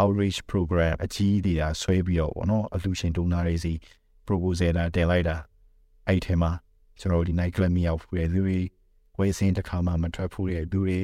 [0.00, 3.72] outreach program အကြီးတွေဒါဆွဲပြီးတော့ဗောနော်အလူရှင်ဒိုနာတွေစီ
[4.26, 5.36] proposal လာတင်လိုက်တာ
[6.06, 6.50] အဲ့ထဲမှာ
[7.00, 8.58] ကျွန်တော်တို့ဒီ night club မြောက်ဖူးတဲ့သူတွေ
[9.16, 11.00] ကွင်းစင်းတစ်ခါမှမထွက်ဖူးတဲ့သူတွေ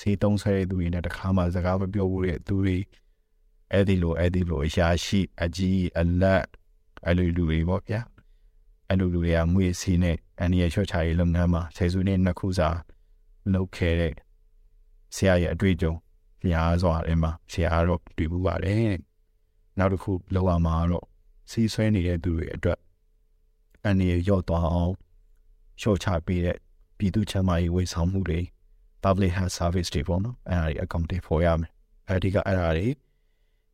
[0.00, 2.76] စေးသုံးဆွဲတဲ့သူတွေနဲ့တစ်ခါမှစကားမပြောဘူးတဲ့သူတွေ
[3.72, 6.44] အဲ့ဒီလိုအဲ့ဒီလိုအရာရှိအကြီးအလတ်
[7.06, 8.00] အဲ့လိုလူတွေပေါ့ဗျာ
[8.88, 12.68] အဲ့လိုလူတွေကမွေးစီနဲ့အန်ဒီရဲ့ချော့ချရေးလုပ်ငန်းမှာဆယ်စုနှစ်နှစ်ခုစာ
[13.52, 14.14] လုပ်ခဲ့တဲ့
[15.14, 15.94] ဆရာရဲ့အတွေ့အကြုံ
[16.46, 18.96] များစွာအဲ့မှာဆရာတော့တွေ့မှုပါတယ်
[19.78, 21.06] နောက်တစ်ခုလောက်ရမှာတော့
[21.50, 22.78] စီးဆွဲနေတဲ့သူတွေအတွက်
[23.84, 24.94] အန်ဒီရော့သွားအောင်
[25.80, 26.58] ချော့ချပေးတဲ့
[26.98, 28.40] ပြည်သူ့ချမ်းသာရေးဝန်ဆောင်မှုတွေ
[29.04, 31.70] public health service တွေပေါ့နော်အဲ့ဒါတွေအကောင့်တွေဖော်ရမယ်
[32.08, 32.88] အဲ့ဒီကအဲ့ဒါတွေ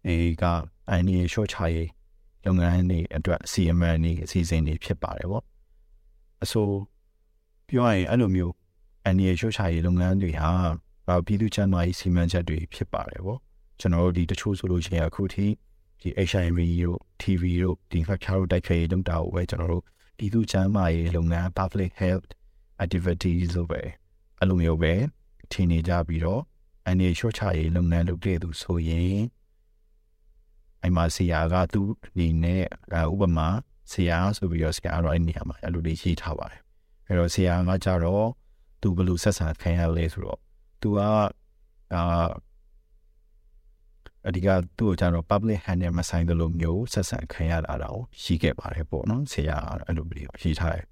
[0.07, 0.45] အဲက
[0.89, 1.89] အန်ဒီရဲ့ချော့ချရေး
[2.47, 5.45] လုပ်ငန်းတွေအတွက် CMN တွေအစီအစဉ်တွေဖြစ်ပါတယ်ပေါ့
[6.43, 6.69] အဆို
[7.69, 8.55] ပြောရရင်အဲ့လိုမျိုး
[9.05, 10.51] အန်ဒီရဲ့ချော့ချရေးလုပ်ငန်းတွေဟာ
[11.09, 13.41] နောက်ပြည်သူ့ချမ်းသာရေးစီမံချက်တွေဖြစ်ပါတယ်ပေါ့
[13.81, 15.47] ကျွန်တော်တို့ဒီတချို့ဆိုလို့ရှိရင်အခုထိ
[16.01, 19.85] ဒီ HIV တို့ TV တို့ဒီ factor တို့တိုက်ဖျက်ရေးလုပ်တာကိုပဲကျွန်တော်တို့
[20.19, 22.31] ပြည်သူ့ချမ်းသာရေးလုပ်ငန်း public health
[22.83, 23.81] activities လို့ပဲ
[24.39, 24.95] အဲ့လိုမျိုးပဲ
[25.53, 26.43] ထင်နေကြပြီးတော့
[26.89, 29.19] အနေလျှော့ချရေးလုပ်ငန်းလုပ်တဲ့သူဆိုရင်
[30.83, 32.63] အဲ့မှာဆရာကသူအနေနဲ့
[33.13, 33.49] ဥပမာ
[33.93, 36.61] ဆရာဆိုပြီးတော့ဆရာတော့အဲ့နေရာမှာအဲ့လိုလေးရေးထားပါတယ်
[37.07, 38.27] အဲ့တော့ဆရာကကြတော့
[38.81, 40.39] သူဘယ်လိုဆက်ဆံခံရလဲဆိုတော့
[40.81, 40.99] သူက
[41.95, 42.03] အာ
[44.29, 50.87] အဒီကသူ့ကိုကျတော့ public hand နဲ့မဆိုင်တယ်လို့မျိုးဆက်ဆံခံရတာတော့ရှိခဲ့ပါတယ်ပေါ့နော်ဆရာအဲ့လိုမျိုးရေးထားတယ်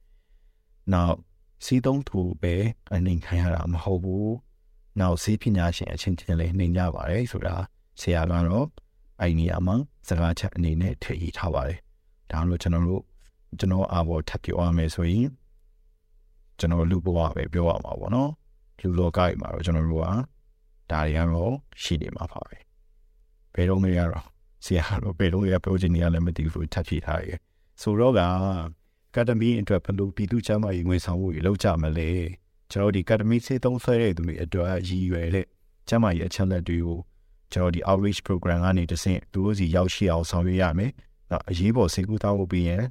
[0.92, 1.16] ။နောက်
[1.64, 2.54] စီးသုံးသူပဲ
[2.94, 4.28] အနေခံရတာမဟုတ်ဘူး။
[5.00, 7.54] နောက်စီးပညာရှင်အချင်းချင်းလည်းနှိမ်ကြပါတယ်ဆိုတာ
[8.00, 8.66] ဆရာကတော့
[9.20, 9.76] အဲ့နေရာမှာ
[10.08, 11.78] စကားချက်အနေနဲ့ထည့်ရေးထားပါတယ်။
[12.30, 13.02] ဒါလို့ကျွန်တော်တို့
[13.58, 15.28] ကျွန်တော်အဘောထပ်ပြောရမယ်ဆိုရင်
[16.58, 18.30] ကျွန်တော်လူဘဝပဲပြောရမှာပေါ့နော်။
[18.80, 20.08] လူလောကကြီးမှာတော့ကျွန်တော်တို့က
[20.90, 22.56] ဒါတွေကတော့ရှိနေမှာပါပဲ
[23.54, 24.26] ဘယ်တော့မှရတော့
[24.64, 27.28] ဆရာကတော့ဘယ်တော့ရပြောချင်နေရလဲမသိဘူးထပ်ဖြေထားရ
[27.80, 28.20] ဆိုတော့က
[29.14, 32.10] ကက်ဒမီအတွက်ဘယ်လိုပြည်သူ့ကျန်းမာရေးငွေဆောင်မှုတွေလုပ်ကြမလဲ
[32.70, 35.46] ကျွန်တော်ဒီကက်ဒမီစေးသုံးဆွဲတဲ့သူတွေအတွက်ရည်ရွယ်တဲ့
[35.88, 36.98] ကျန်းမာရေးအချက်လက်တွေကို
[37.52, 40.92] ကျွန်တော်ဒီ outreach program ကနေတဆင့်သူတို့စီရောက်ရှိအောင်ဆောင်ရွက်ရမယ်။
[41.30, 42.84] နောက်အရေးပေါ်စေကူတောင်းဖို့ပြီးရင်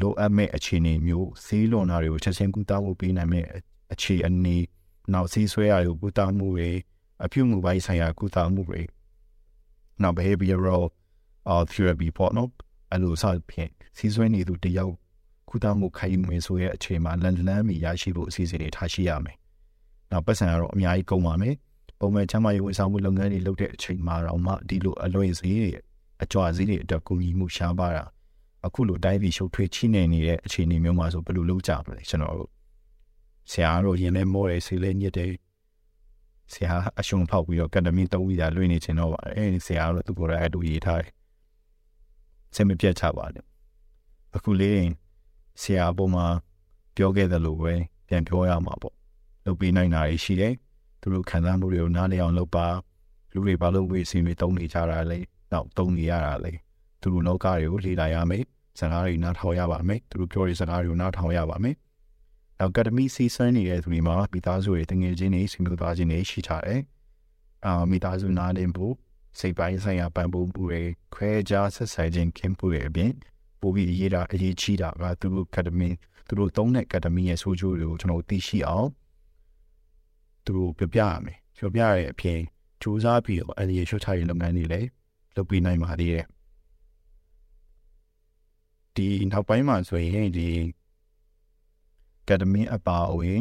[0.00, 3.44] လိုအပ်မဲ့အခြေအနေမျိုးဆေးလွန်တာတွေကိုချက်ချင်းကူတောင်းဖို့ပြီးနိုင်မဲ့
[3.92, 4.56] အခြေအနေ
[5.12, 6.70] နောက်စီးဆွဲရကိုကုသမှုတွေ
[7.24, 8.80] အပြုမှုပိုင်းဆိုင်ရာကုသမှုတွေ
[10.02, 10.84] နောက် behavioral
[11.52, 12.50] uh, therapy ပေါ့နော်
[12.90, 14.94] အဲ့လိုစဖြင့်စီးဆွဲနေသူတယောက်
[15.52, 19.36] ကုသမှုခံယူမယ်ဆိုရဲ့အချိန်မှာလန်လန်းမီရရှိဖို့အစီအစဉ်တွေထားရှိရမယ်။
[20.10, 21.54] နောက်ပတ်စံကတော့အများကြီးကုန်ပါမယ်။
[22.02, 25.70] ပုံမှန်ချမ်းသာရေးဝန်ဆောင်မှုလုပ်ငန်းတွေလုပ်တဲ့အချိန်မှာတော့မှဒီလိုအလွန်စည်းတွေ
[26.22, 28.04] အကြွစည်းတွေအတွက်ကူညီမှုရှားပါတာ
[28.66, 32.50] အခုလိုတိုင်းပြည်ရှုပ်ထွေးချိနေနေတဲ့အခြေအနေမျိုးမှာဆိုဘယ်လိုလုပ်ကြမလဲကျွန်တော်တို့
[33.50, 35.30] ဆရာတို့ရင်လဲမောတယ်ဆေးလဲညစ်တယ်
[36.52, 41.12] ဆရာအရှုံဖောက်ပြီးတော့ကက်ဒမီတုံးပြီးတာလွှင့်နေချင်တော့ပါတယ်အဲဆရာတို့သူကိုယ်တိုင်အတူရေးထားတယ်
[42.54, 43.44] စင်မပြတ်ချပါတယ်
[44.36, 44.78] အခုလေး
[45.60, 46.26] ဆရာအပေါ်မှာ
[46.96, 47.74] ပြောခဲ့တယ်လို့ပဲ
[48.08, 48.94] ပြန်ပြောရမှာပေါ့
[49.46, 50.54] လုပ်ပေးနိုင်တာရှိတယ်
[51.00, 52.66] သူတို့ခံစားမှုတွေကိုနားလည်အောင်လုပ်ပါ
[53.32, 55.18] လူတွေဘာလို့ဝေးစီတွေတုံးနေကြတာလဲ
[55.52, 56.52] နောက်တုံးနေရတာလဲ
[57.00, 58.44] သူတို့လောကတွေကိုလေ့လာရမယ်
[58.78, 61.76] စကားတွေနားထောင်ရပါမယ်သူတို့ပြောတဲ့စကားတွေကိုနားထောင်ရပါမယ်
[62.64, 66.80] အကယ်ဒမီစီဆန်းနေတဲ့သူတွေမှာမိသားစုတွေတငယ်ချင်းတွေဆွေမျိုးသားချင်းတွေရှိကြတယ်။
[67.66, 68.94] အာမိသားစုနားလည်ဖို့
[69.38, 70.80] စိတ်ပိုင်းဆိုင်ရာပံ့ပိုးမှုတွေ
[71.14, 73.10] ခွဲခြားဆက်ဆံခြင်းခင်မှုတွေအပြင်
[73.62, 75.88] ပိုပြီးအရေးတာအရေးကြီးတာကသူတို့ကက်ဒမီ
[76.28, 78.88] သူတို့သုံးတဲ့ကက်ဒမီရဲ့ဆိုးကျိုးတွေကိုကျွန်တော်သိရှိအောင်
[80.44, 82.38] သူတို့ပြပြရမယ်။ပြပြရတဲ့အပြင်
[82.82, 84.88] စူးစမ်းပြီးတော့အဲဒီရှုတ်ချရေးလုပ်ငန်းတွေလည်း
[85.36, 86.26] လုပ်ပြီးနိုင်ပါသေးတယ်။
[88.96, 90.48] ဒီနောက်ပိုင်းမှာဆိုရင်ဒီ
[92.26, 93.40] ketamine အပါအဝင်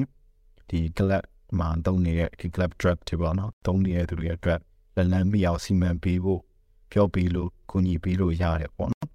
[0.69, 1.23] ဒီ club
[1.59, 4.59] မှာသုံးနေတဲ့ဒီ club drug တွေပေါ့နော်သုံးနေတဲ့သူတွေအတွက်
[4.95, 6.41] လလန်းမိအောင်စီမံပေးဖို့
[6.91, 9.09] ပြောပြီးလို့ကူညီပြီးလို့ရတယ်ပေါ့နော်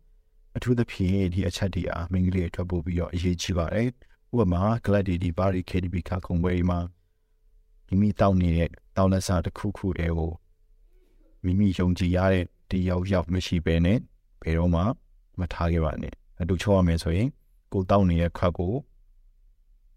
[0.57, 3.89] အထူးသဖြင့်ဒီအချက်တွေအားမိန်းကလေးအတွက်ပို့ပြီးတော့အရေးကြီးပါတယ်
[4.33, 6.79] ဥပမာ glad ဒီဒီဘာရီ KDB ကခုံဝေးမှာ
[7.89, 10.33] မိမိတောက်နေတဲ့တောက်လက်စာတစ်ခုခုတွေကို
[11.45, 13.99] မိမိယုံကြည်ရတဲ့ဒီရောက်ရောက်မရှိဘဲနဲ့
[14.43, 14.83] ဘယ်တော့မှ
[15.41, 17.29] မထားခဲ့ပါနဲ့အတူချောရမယ်ဆိုရင်
[17.73, 18.73] ကိုတောက်နေတဲ့ခတ်ကို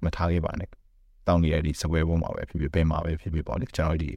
[0.04, 0.70] မထားခဲ့ပါနဲ့
[1.28, 4.12] တောက်နေတဲ့ဒီစပွဲပေါ်မှာပဲဖြစ်ဖြစ်ဘယ်မှာပဲဖြစ်ဖြစ်ပေါ့လေကျွန်တော်ဒီ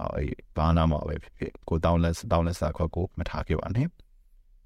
[0.00, 0.24] အဲ
[0.56, 3.86] ဘာနာမှာပဲဖြစ်ဖြစ်ကိုတောက်လက်တောက်လက်စာခတ်ကိုမထားခဲ့ပါနဲ့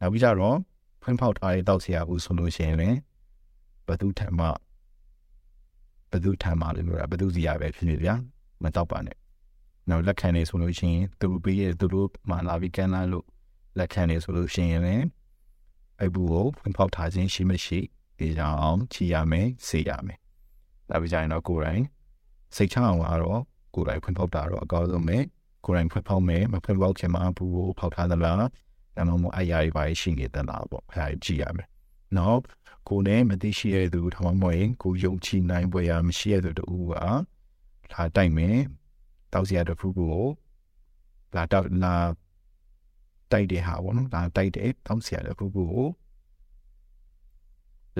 [0.00, 0.56] နောက်ပြီးကြတော့
[1.02, 2.98] ဖွင့်ဖောက်ထားတဲ့တောက်ဆရာဘူးဆိုလို့ရှိရင်လည်း
[3.86, 4.46] ဘသူထံမှ
[6.10, 8.14] ဘသူထံမှလို့ပြောတာဘသူစီရပဲဖြစ်ဖြစ်ဗျာ
[8.62, 9.16] မတောက်ပါနဲ့
[9.88, 13.26] နောက်လက်ခံနေဆိုလို့ရှိရင်သူပေးရသူတို့မှလာပြီးကန်လာလို့
[13.78, 15.04] လက်ခံနေဆိုလို့ရှိရင်လည်း
[16.04, 17.78] အဘူးကိုဖွင့်ဖောက်ထားခြင်းရှိမရှိ
[18.18, 20.18] ဒီကြောင်အောင်ချီရမယ်စေရမယ်
[20.88, 21.84] ဒါပြကြရင်တော့ကိုယ်တိုင်
[22.56, 23.40] စိတ်ချအောင်ကတော့
[23.74, 25.18] ကိုယ်တိုင်ဖွင့်ဖောက်တာတော့အကောင်းဆုံးပဲ
[25.64, 28.36] ကိုယ်တိုင်ဖွင့်ဖောက်မယ်မဖွင့်ဖောက်ခင်မှာဘူးကိုဖောက်ထားသလား
[28.96, 31.68] ဒါမှမဟုတ်အရာတွေပါရှိနေသလားပေါ့အဲဒါကြည့်ရမယ်
[32.16, 32.42] နောက်
[32.88, 36.92] ကိုယ်နဲ့မသိရှိရတဲ့သူဒါမှမဟုတ်ရင်ကိုယုံကြည်နိုင်ပွဲရမရှိရတဲ့တူက
[37.92, 38.58] လာတိုက်မယ်
[39.32, 40.16] တောက်စီရတစ်ခုကို
[41.34, 41.94] လာတောက်လာ
[43.32, 45.70] တိုက်တဲ့ဟာပေါ့နော်လာတိုက်တဲ့တောက်စီရတစ်ခုကို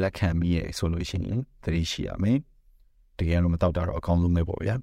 [0.01, 2.39] လက်ခံပြီးရဆိုလို့ရှိရင်သတိရှိရမယ်
[3.19, 4.77] တကယ်လို့မတောက်တာတော့အကောင်းဆုံးပဲပေါ့ဗျာ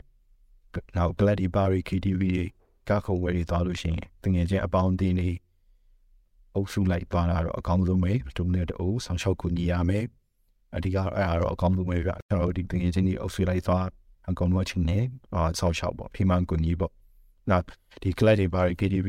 [0.95, 2.23] နောက် Glady Barry KTV
[2.87, 5.29] ကခုံဝယ်တွေသွားလို့ရှိရင်တငယ်ချင်းအပေါင်းအသင်းတွေ
[6.55, 10.05] အုပ်စုလိုက်သွားတာတော့အကောင်းဆုံးပဲဒုနဲ့တူဆောင်းလျှောက်ကူညီရမယ်
[10.75, 13.85] အဓိကအဲ့ဒါတော့အကောင်းဆုံးပဲဗျကျွန်တော်ဒီတငယ်ချင်းတွေအုပ်စုလိုက်သွား
[14.29, 14.99] အကောင်တော့ချင်းနေ
[15.35, 16.93] အာဆောက်ရှောက်ပေါ့ဖိမန်ကူညီပေါ့
[17.49, 17.65] နောက်
[18.01, 19.07] ဒီ class တွေပါ KTV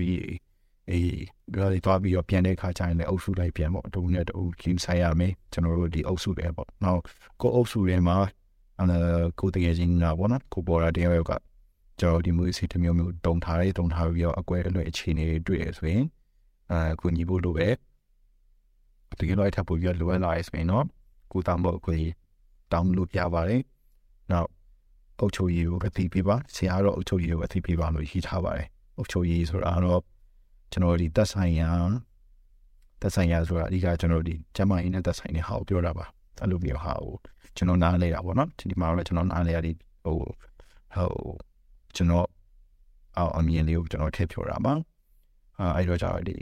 [0.91, 1.21] အေး
[1.53, 7.01] ပြောရသွားပြီးတော့ပြန်တဲ့ခါကျရင်လည်းအုပ်စုလိုက်ပြန်ပေါ့ဒုနဲ့တူကင်းဆိုင်ရမယ်ကျွန်တော်တို့ဒီအုပ်စုတွေပေါ့နောက်
[7.41, 8.17] ကိုအုပ်စုတွေမှာ
[8.81, 8.97] အနာ
[9.41, 11.33] ကိုတကယ်ချင်းနာပေါ့နော်ကိုပေါ်တာတရားရောက်က
[12.01, 16.05] ကျွန်တော်ဒီမျိုးစီတစ်မျိုးမျိုးတုံထားတယ်တုံထားပြီးတော့အကွဲအလွဲအခြေအနေတွေတွေ့ရဆိုရင်
[16.71, 17.69] အဲကိုညီဖို့လိုပဲ
[19.19, 20.85] တကယ်လို့ထပ်ပို့ပြီးလိုအပ်လာရဆိုရင်တော့
[21.33, 21.97] ကိုတောင်းဖို့ကို
[22.73, 23.63] တောင်းလို့ပြပါတယ်
[24.33, 24.49] နောက်
[25.21, 28.69] အုတ်ချုပ်ရည်ကိုအသိပေးပါဆရာတော့အုတ်ချုပ်ရည်ကိုအသိပေးပါလို့ရေးထားပါတယ်
[28.99, 30.01] အုတ်ချုပ်ရည်ဆိုတာတော့
[30.73, 31.71] ကျွန်တော်ဒီသက်ဆိုင်ရာ
[33.01, 36.07] သက်ဆိုင်ရာဆိုတာအဓိကကျွန်တော်ဒီကျမအင်းနဲ့သက်ဆိုင်တဲ့ဟာကိုပြောတာပါ
[36.41, 37.15] အဲ့လိုမျိုးဟာကို
[37.57, 39.73] ကျွန်တော်နားလဲတာပေါ့နော်ဒီမှာတော့ကျွန်တော်နားလဲရဒီ
[40.05, 40.17] ဟို
[40.95, 41.31] ဟို
[41.97, 42.27] ကျွန်တော်
[43.17, 44.73] အောင်အမြင်လေးကိုကျွန်တော်ထည့်ပြောတာပါ
[45.77, 46.37] အဲ့တော့ကြာဒီ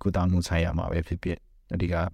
[0.00, 1.38] ကုသမှုဆိုင်ရာမှာပဲဖြစ်ဖြစ်
[1.74, 2.06] အဓိကအာ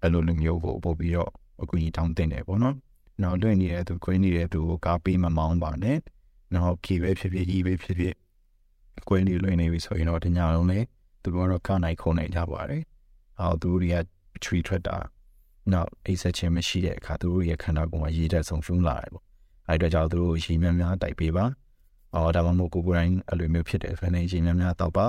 [0.00, 1.30] အဲ့လိုလူမျိုးကိုပို့ပြီးတော့
[1.62, 2.76] အကူအညီတောင်းတင်တယ်ပေါ့နော်
[3.22, 5.98] နောက်လွင့်နေတဲ့သူခွေးနေတဲ့သူကိုကားပေးမမောင်းပါနဲ့
[6.54, 8.14] နောက်ဖြေပဲဖြစ်ဖြစ်ဤပဲဖြစ်ဖြစ်
[9.08, 10.80] ခွေးနေလွင့်နေပြီဆိုရင်တော့တညာလုံးလေ
[11.22, 12.82] သူတို့ကတော့ကနိုင်ခုံနိုင်ကြပါတယ်
[13.40, 13.96] အော်သူတို့တွေက
[14.44, 14.96] tree ထွက်တာ
[15.72, 19.24] နောက်အိတ်ဆက်ခြင်းမရှိတဲ့အခါသူတို့ရဲ့ခန္ဓာကိုယ်မှာရေးတဲ့ဆုံးရှုံးလာတယ်ပေါ့
[19.68, 21.44] အဲ့အတွက်ကြောင့်သူတို့ရေများများတိုက်ပေးပါ
[22.14, 25.06] အော်ဒါမှမဟုတ်ကိုကိုယ်တိုင်အဲ့လိုမျိုးဖြစ်တယ်ဆိုရင်ရေများများတောက်ပါ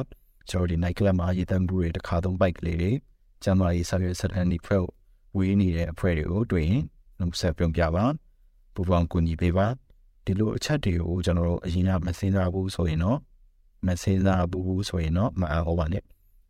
[0.50, 2.92] ကျွန်တော်ဒီ night club မှာရေတမ်းဘူးတွေတစ်ခါသုံး bike လေးတွေ
[3.44, 4.80] ကျမ်းမာရေးဆက်ရွက်ဆက်တန်းဒီ pro
[5.38, 6.84] ဝေးနေတဲ့အဖွဲ့တွေကိုတွေ့ရင်
[7.20, 8.06] နှုတ်ဆက်ပြုံးပြပါ
[8.74, 9.68] ပူပေါင်းကူညီပေးပါ
[10.26, 13.20] ဒီလိုအချက်တွေကိုကျွန်တော်တို့အရင်ကမစင်စားဘူးဆိုရင်တော့
[13.86, 16.04] မစင်စားဘူးဆိုရင်တော့မအားဟောပါနဲ့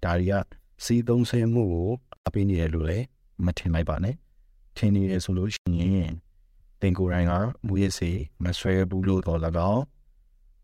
[0.04, 0.34] ဒါတွေက
[0.84, 1.90] စီးသုံးဆဲမှုကို
[2.28, 3.06] အပေးနေတယ်လို့လည်း
[3.46, 4.16] မထင်လိုက်ပါနဲ့
[4.78, 6.14] ထင်နေတယ်ဆိုလို့ရှိရင်
[6.82, 7.34] တင်ကိုယ်တိုင်က
[7.66, 8.12] မူရစေ
[8.44, 9.40] မဆွဲဘူးလို့တော့၎
[9.72, 9.84] င်း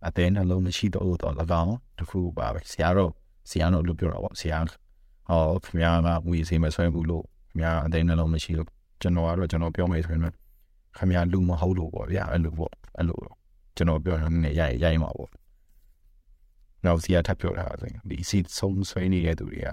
[0.08, 1.34] အသေးနှလုံးမရှိတော့တော့၎
[1.64, 3.12] င်းတခုပါပဲဆရာတော့
[3.50, 4.60] ဆရာတော့လို့ပြောတာပေါ့ဆရာ
[5.30, 8.68] ဟောခင်ဗျားကမူရစေမဆွဲဘူးလို့ခင်ဗျားအသေးနှလုံးမရှိလို့
[9.02, 10.22] ကျွန်တော်ကတော့ကျွန်တော်ပြောမယ်ဆိုရင်
[10.98, 13.20] ခင်ဗျားလူမဟုတ်လို့ပေါ့ဗျာအဲ့လိုပေါ့အဲ့လို
[13.76, 15.32] ကျွန်တော်ပြောရင်လည်းရိုက်ရိုက်မှာပေါ့
[16.86, 19.68] နောက်စီရထပ်ပြောတာဆိုရင်ဒီစီဆုံးဆွေးနေတဲ့သူတွေက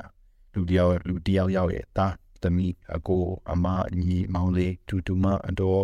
[0.54, 2.06] လူတယောက်လူတယောက်ရောက်ရဲ့တာ
[2.42, 3.66] သမီးအကိုအမ
[4.02, 5.82] ညီမောင်လေးတူတူမအတော်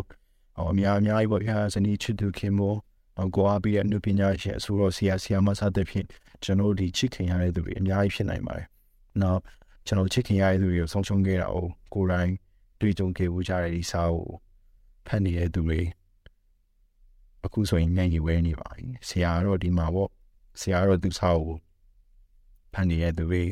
[0.71, 2.75] အများအများကြီးပေါ့ဗျာဇနီးချစ်သူခင်မော
[3.35, 6.07] ကိုအားပြီးတဲ့နုပညာရှင်အဆိုတော်ဆရာဆရာမစတဲ့ဖြင့်
[6.45, 8.67] ကျွန်တော်ဒီချစ်ခင်ရတဲ့သူတွေအများကြီးဖြစ်နိုင်ပါတယ်။
[9.23, 9.41] နောက်
[9.87, 12.31] ကျွန်တော်ချစ်ခင်ရတဲ့သူတွေကိုဆုံးရှုံးခဲ့တာကိုကိုယ်တိုင်
[12.81, 14.29] တွေ့ကြုံခဲ့ဘူးကြတဲ့ဒီစာကို
[15.07, 15.81] ဖတ်နေတဲ့သူတွေ
[17.45, 20.11] အခုဆိုရင်ညံ့ရီဝဲနေပါပြီ။ဆရာကတော့ဒီမှာပေါ့
[20.61, 21.57] ဆရာကတော့သူစာကို
[22.73, 23.43] ဖတ်နေတဲ့သူတွေ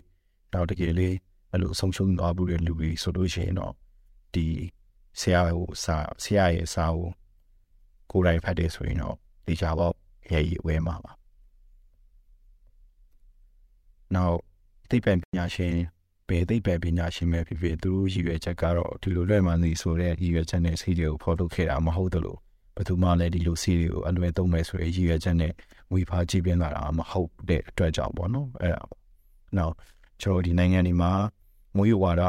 [0.53, 1.15] နောက်တကယ်လေး
[1.51, 3.75] အဲ့လိုဆုံးရှုံးသွားဘူးတဲ့လူတွေဆိုလို့ရှိရင်တော့
[4.35, 4.47] ဒီ
[5.21, 7.09] ဆရာကိုစာဆရာရဲ့စာကို
[8.11, 9.93] ကိုယ်တိုင်ဖတ်တယ်ဆိုရင်တော့ ဒီကြပေါ့
[10.31, 11.13] ရဲကြီးဝဲမှာပါ
[14.15, 14.39] နောက်
[14.91, 15.75] သိပ္ပံပညာရှင်
[16.29, 22.39] ဘယ်သိပ္ပံပညာရှင်ပဲဖြစ်ဖြစ်သူတို့ရည်ရွယ်ချက်ကတော့ဒီလိုလွဲ့မှန်စီဆိုတဲ့ရည်ရွယ်ချက်နဲ့စီးတွေကိုဖော်ထုတ်ခဲ့တာမဟုတ်တယ်လို့
[22.77, 25.53] ဘယ်သူမှလည်းဒီလိုစီးတွေကိုအလွယ်သုံးမယ်ဆိုရင်ရည်ရွယ်ချက်နဲ့
[25.93, 28.85] ဝေဖာကြည့်ပြလာတာမဟုတ်တဲ့အတွက်ကြောင့်ပေါ့နော်အဲ့ဒါ
[29.57, 29.75] နောက်
[30.23, 31.13] ကျွန်တော်ဒီနိုင်ငံဒီမှာ
[31.77, 32.23] မူရဝါဒ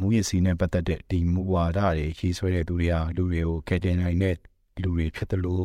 [0.00, 4.36] မူရစီနဲ့ပတ်သက်တဲ့ဒီမူဝါဒတွေရေးဆွဲတဲ့သူတွေကလူတွေကိုကယ်တင်နိုင်တဲ့
[4.82, 5.64] လူတွေဖြစ်တယ်လို့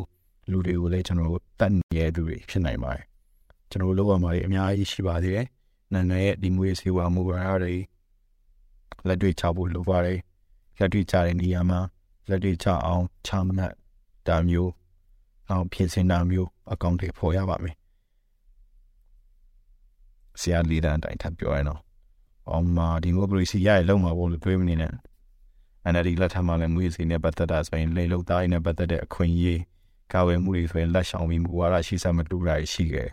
[0.52, 3.04] လူတွေကိုလည်းကျွန်တော်တို့တတ်နေရသူတွေဖြစ်နိုင်ပါတယ်
[3.70, 5.46] ကျွန်တော်တို့လောက်ရမှာအများကြီးရှိပါသေးတယ်
[5.92, 7.74] နာနာရဲ့ဒီမွေးစေဝါမူဝါဒတွေ
[9.06, 10.18] လက်တွေ့ချဖို့လိုပါတယ်
[10.78, 11.80] လက်တွေ့ချတဲ့နေရာမှာ
[12.28, 13.72] လက်တွေ့ချအောင်ချမှတ်
[14.28, 14.72] တာမျိုး
[15.48, 17.76] အောင်ပြင်ဆင်တာမျိုးအကောင့်တွေပေါ်ရပါမယ်
[20.40, 21.80] ဆရာလီဒန်တိုင်းထပ်ပြောရအောင်
[22.50, 24.92] အောင်မဒီမိုကရေစီရရဲ့လုံးမှာဘုံလို့တွေးမနေနဲ့
[25.92, 29.60] NLD လက်ထက်မှာလည်းမွေးစီနဲ့ပတ်သက်တာဆိုရင်လေလုံသားရင်းနဲ့ပတ်သက်တဲ့အခွင့်အရေး
[30.12, 33.08] ကာဝယ်မှုတွေဆိုရင်လက်ဆောင်ပြီးမူဝါဒရှိစမတူတာရှိခဲ့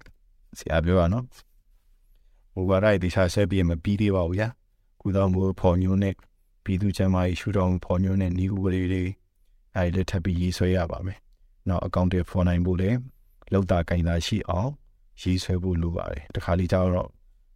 [0.57, 1.25] ဆရာပြောရနော်
[2.53, 4.47] မူဝါဒတွေတခြားဆက်ပြီးမပြီးသေးပါဘူးဗျာ
[5.01, 6.15] ကုသမှုဖော်ညွှန်းတဲ့
[6.63, 9.03] ပြည်သူ့ကျန်းမာရေးရှုထောင့်ဖော်ညွှန်းတဲ့ဤဥပဒေတွေ
[9.75, 11.19] အဲဒီလက်ထပ်ပြီးရေးဆွဲရပါမယ်
[11.69, 12.97] နောက်အကောင့်တွေဖော်နိုင်ဖို့လည်း
[13.53, 14.69] လောက်တာကင်တာရှိအောင်
[15.21, 17.09] ရေးဆွဲဖို့လိုပါတယ်တခါလေကျတော့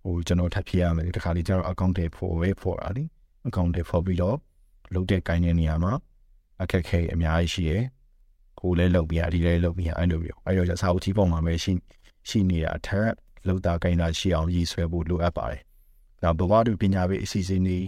[0.03, 3.03] ဟိုကျွန်တော်ထပ်ဖြေရမယ်တခါလေကျတော့အကောင့်တွေဖော်ဝဲဖော်တာလေ
[3.47, 4.37] အကောင့်တွေဖော်ပြီးတော့
[4.93, 5.93] လုတ်တဲ့ကိုင်းတဲ့နေရာမှာ
[6.61, 7.83] အခက်ခဲအများကြီးရှိရယ်
[8.61, 11.73] ကိုလည်းလုတ်ပြရဒီလည်းလုတ်ပြရအဲ့လိုမျိုးအဲ့တော့စာအုပ်ကြီးပုံမှာပဲရှိ
[12.29, 13.09] ရှိနေတာအထက်
[13.47, 15.61] လုတ်တာကိုင်းတာရှိအောင်ရည်ဆွဲဖို့လိုအပ်ပါတယ်။
[16.23, 17.79] နောက်ဘဝတူပညာပေးအစီအစဉ်တွေ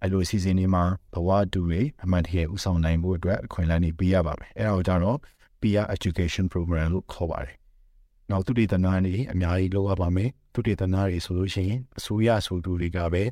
[0.00, 0.84] အဲ့လိုအစီအစဉ်တွေမှာ
[1.14, 5.18] ဘဝတူတွေအမှန်တကယ်ဥဆောင်နိုင်ဖို့အတွက်အခွင့်အလမ်းတွေပေးရပါမယ်။အဲ့ဒါကိုကြတော့
[5.60, 7.56] peer education program လို့ခေါ်ပါတယ်။
[8.30, 13.22] နောက်သူတေသနာတွေအများကြီးလုပ်ရပါမယ်။သူတေသနာတွေဆိုလို့ရှိရင်အစိုးရဆိုသူတွေကပဲ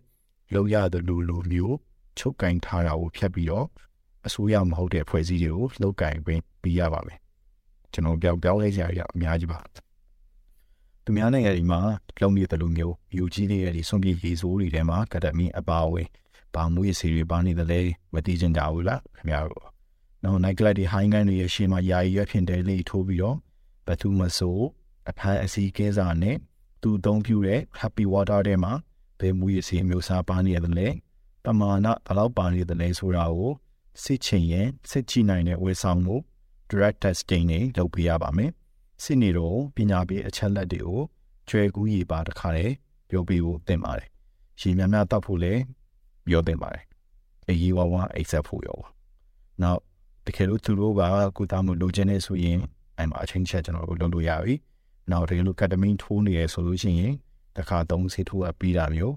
[0.54, 1.76] လုပ်ရတယ်လို့လိုမျိုး
[2.18, 3.66] ချုပ်ကင်ထားတာကိုဖြတ်ပြီးတော့
[4.29, 7.18] အစိုးရမဟုတ်တဲ့ဖွဲ့စည်းတွေကိုလုတ်ကင်ပေးပြရပါမယ်
[7.93, 9.61] ကျွန်တော်ပြောင်းပြောင်းလဲကြရအများကြီးပါ
[11.05, 11.81] သူများနိုင်ငံဒီမှာ
[12.20, 16.09] လုံနေတဲ့လူမျိုးယူကြီးတွေရဲ့ဒီဆုံးပြရေးစိုးတွေထဲမှာကတမီအပါဝင်
[16.55, 17.81] ဘာမွေးစီတွေပါနေတယ်လဲ
[18.14, 19.66] မသိချင်ကြဘူးလားခင်ဗျားတို့
[20.24, 23.37] နော်နိုင်ကလပ်ဒီဟိုင်းကန်တွေရဲ့ရှေ့မှာယာယီရွက်ဖြင့်တဲလေးထိုးပြီးတော့
[23.87, 24.59] ဘသူမဆို
[25.11, 26.37] အဖမ်းအစည်းကဲစားနဲ့
[26.83, 28.72] သူအသုံးပြုတဲ့ happy water ထဲမှာ
[29.20, 30.89] ဘယ်မွေးစီမျိုးစားပါနေတယ်လဲ
[31.45, 33.53] ပမာဏဘလောက်ပါနေတယ်လဲဆိုတာကို
[34.05, 36.14] စစ်ချင်ရင်စစ်ကြည့်နိုင်တဲ့ဝေဆောင်မှု
[36.70, 38.51] direct testing တွေလုပ်ပေးရပါမယ်
[39.03, 41.01] စစ်နေတော့ပညာပေးအချက်လက်တွေကို
[41.49, 42.66] ကျွဲကူးရေပါတခါလေ
[43.09, 44.09] ပြောပြဖို့သင့်ပါတယ်
[44.61, 45.61] ရေများများတောက်ဖို့လည်း
[46.26, 46.84] ပြောသင့်ပါတယ်
[47.49, 48.80] အရေးဝဝအိတ်ဆက်ဖို့ရော
[49.62, 49.80] နောက်
[50.26, 51.03] တကယ်လို့သူတို့က
[51.36, 52.59] ကုသမှုလိုချင်နေဆိုရင်
[52.96, 54.55] အဲ့မှာအချင်းချက်ကျွန်တော်တို့လုပ်လို့ရပြီ
[55.11, 57.14] နောက်တကယ်လို့ကက်တမင်းထိုးနေရဆိုလို့ရှိရင်
[57.57, 59.14] တခါသုံးဆေးထိုးအပြီးတာမျိုး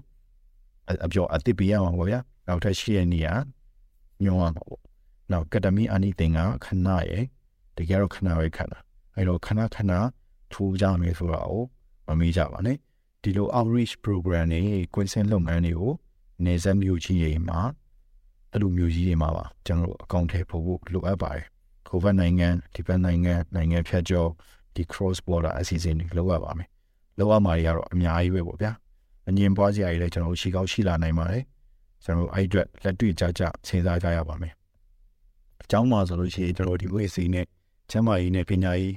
[1.04, 3.28] အပြောအတိပေးရမှာပေါ့ဗျာနောက်ထပ်ရှိရနေရ
[4.24, 4.82] ညောင်းရမှာပေါ့
[5.32, 7.24] နောက်ကက်တမီအနီတင်ကခဏရဲ့
[7.76, 8.72] တကယ်တော့ခဏပဲခဏ
[9.14, 9.92] အဲ့တော့ခဏခဏ
[10.52, 11.62] ထိုးကြမယ်ဆိုတာကို
[12.06, 12.76] မမေ့ကြပါနဲ့
[13.22, 14.62] ဒီလို outreach program တွေ
[14.94, 15.92] ကွင်းစင်းလုပ်ငန်းတွေကို
[16.44, 17.60] နေဆက်မျိုးကြီးတွေမှာ
[18.52, 21.46] အဲ့လိုမျိုးကြီးတွေမှာပါကျွန်တော်တို့အကောင့်ထဲပို့ဖို့လိုအပ်ပါတယ်
[21.88, 24.30] ကိုဗစ်နိုင်ငံဒီဘက်နိုင်ငံနိုင်ငံဖြတ်ကျော်
[24.74, 26.68] ဒီ cross border အစီအစဉ်တွေလုပ်ရပါမယ်
[27.18, 28.72] လုပ်ရမှာတွေကတော့အများကြီးပဲပေါ့ဗျာ
[29.28, 31.44] အငင်းပွားစရာတွေလည်းကျွန်တော်တို့ရှိကောက်ရှိလာနိုင်ပါတယ်
[32.04, 34.54] ကျွန်တော်တို့အဲ့အတွက်လက်တွေ့ကြကြစဉ်းစားကြရပါမယ်
[35.62, 37.46] အကြောင်းမှာဆိုလို့ရှိရင်ကျွန်တော်ဒီဝေစီနဲ့
[37.90, 38.94] ကျမ်းမာရေးနဲ့ပညာရေး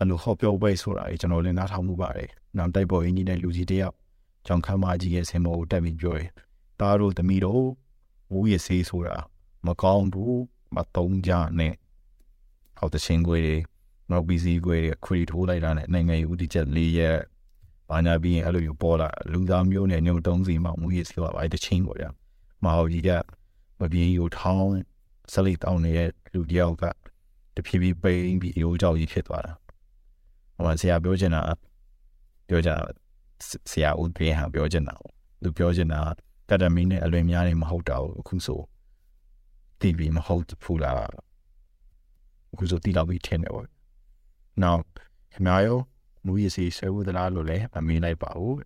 [0.00, 3.94] အလိုဟောပြောပွဲဆိုတာကြီးကျွန်တော်လည်းနားထောင်မှုပါတယ်နောက်တိုက်ပေါ်ရင်းကြီးတဲ့လူကြီးတယောက်
[4.46, 6.30] ကြောင်ခမ်းမကြီးရဲ့ဆင်မောကိုတက်ပြီးပြောတယ်
[6.80, 7.64] တားတို့သမီးတို့
[8.32, 9.16] ဝူရစေးဆိုတာ
[9.66, 10.40] မကောင်းဘူး
[10.74, 11.74] မတုံးကြနဲ့
[12.78, 13.56] ဟောတချင်းခွေတွေ
[14.10, 17.18] နောက်ပြီးစီခွေတွေခွေထိုးလိုက်တာနဲ့နိုင်ငံရေးဦးတည်ချက်၄ရက်
[17.90, 22.10] ဘာညာပြီးရင်အဲ့လိုမျိုးပေါ်လာလူသားမျိုးနဲ့ညုံတုံးစီမှမူရစေးပါအဲ့တချင်းပေါ့ဗျာ
[22.64, 23.10] မဟုတ်ကြီးက
[23.80, 24.70] မပြေးကိုထောင်း
[25.32, 26.84] ဆက်လက်တောင်းနေတဲ့လူတယောက်က
[27.54, 29.52] တဖြည်းဖြည်းပိန်ပြီးရိုးကြောက်ကြီးဖြစ်သွားတာ
[30.56, 31.42] ဟိုဆရာပြောချင်တာ
[32.48, 32.70] ပြောကြ
[33.70, 34.94] ဆရာဦးပြေဟာပြောချင်တာ
[35.42, 36.00] သူပြောချင်တာ
[36.50, 38.60] ကတမီနဲ့အလွင်များနေမဟုတ်တာကိုအခုဆို
[39.80, 40.98] တီဗီမဟုတ်ဘူးလား
[42.52, 43.66] အခုဆိုတီလာပြီးထင်တယ်ပေါ့
[44.62, 44.82] နောက်
[45.32, 45.78] ခင်ဗျားရော
[46.26, 48.58] မူရစီဆွဲဦးသလားလို့လည်းမမေးလိုက်ပါဘူး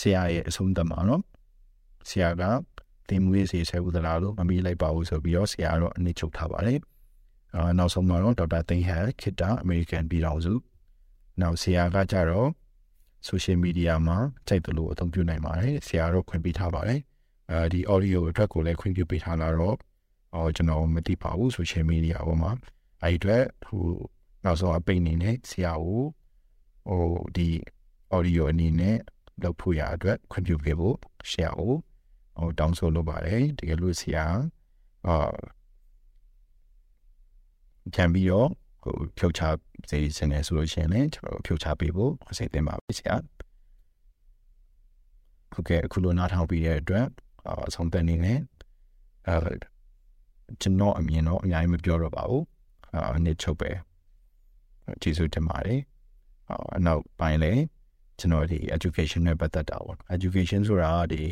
[0.00, 1.22] ဆရာရဲ့အဆုံးသတ်မှာနော်
[2.08, 2.42] ဆရာက
[3.08, 6.80] တင်မွေးစီဆွဲဦးသလားလို့မမေးလိုက်ပါဘူးဆိုပြီးတော့ဆရာတော့အနစ်ချုပ်ထားပါတယ်
[7.54, 10.52] အာနောက်ဆုံးမှာတော့ဒေါက်တာသိန်းဟန်ခိတာအမေရိကန်ပြည်တော်စု
[11.40, 12.48] နောက်ဆရာကကြတော့
[13.28, 17.00] social media မှာကြိုက်တယ်လို့အသုံးပြုနိုင်ပါတယ်ဆရာတော့ခွင့်ပြုထားပါတယ်
[17.50, 19.76] အဲဒီ audio အတွက်ကိုလည်းခွင့်ပြုပေးထားလာတော့
[20.34, 22.52] အော်ကျွန်တော်မသိပါဘူး social media ပေါ်မှာ
[23.02, 23.82] အဲဒီအတွက်ဟို
[24.44, 26.04] နောက်ဆုံးအပိတ်နေနဲ့ဆရာကို
[26.88, 27.04] ဟို
[27.36, 27.48] ဒီ
[28.16, 28.96] audio အနေနဲ့
[29.42, 30.96] လုပ်ဖို့ရအတွက်ခွင့်ပြုပေးဖို့
[31.30, 31.74] ဆရာကို
[32.38, 34.24] ဟိုတောင်းဆိုလုပ်ပါတယ်တကယ်လို့ဆရာ
[35.06, 35.32] အာ
[37.94, 38.48] ခံပြီးတော့
[38.82, 39.42] ဟိုဖြုတ်ချ
[39.90, 43.14] စေစနေဆိုလို့ရှိရင်လည်းကျွန်တော်ဖြုတ်ချပေးဖို့အစိတ်တင်ပါပဲဆရာ
[45.52, 47.06] ဟုတ်ကဲ့အခုလိုနားထောင်ပြီးတဲ့အတွက်
[47.66, 48.38] အဆုံးသတ်နေနဲ့
[49.28, 49.52] အဲ
[50.60, 52.44] ကျွန်တော်အမြင်တော့အများကြီးမပြောတော့ပါဘူး
[53.16, 53.70] အနစ်ချုပ်ပဲ
[55.02, 55.80] ကျေးဇူးတင်ပါတယ်
[56.76, 57.62] အနောက်ပိုင်းလည်း
[58.18, 61.22] ကျွန်တော်ဒီ education နဲ့ပတ်သက်တာပေါ့ education ဆိုတာဒီ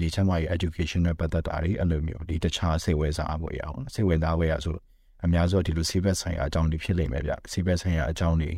[0.00, 4.76] ဒီချမ်းမာရေး education နဲ့ပတ်သက်တာတွေအဲ့လိုမျိုးဒီတခြားစိတ်ဝင်စားဖို့ရအောင်စိတ်ဝင်စားဖို့ရဆို
[5.24, 8.52] အများစုဒီလိုဆေးဘက်ဆိုင်ရာအကြောင်းတွေဖြစ်လိမ့်မယ်ဗျဆေးဘက်ဆိုင်ရာအကြောင်းတွေ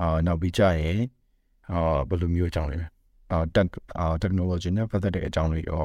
[0.00, 0.98] အာနောက်ပြီးကြရင်
[1.70, 2.78] အာဘယ်လိုမျိုးအကြောင်းလဲ
[3.30, 3.66] အာတက်
[3.98, 5.84] အာ technology နဲ့ပတ်သက်တဲ့အကြောင်းတွေရော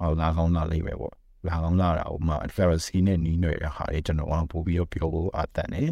[0.00, 1.14] အာလာကောင်းလာလိမ့်မယ်ပေါ့
[1.48, 5.82] လာကောင်းလာတာဥမာ Pharisee နဲ့နီးနေတဲ့ဟာတွေကျွန်တော်အောင်ပို့ပြီးတော့ပြောဖို့အတန်နေ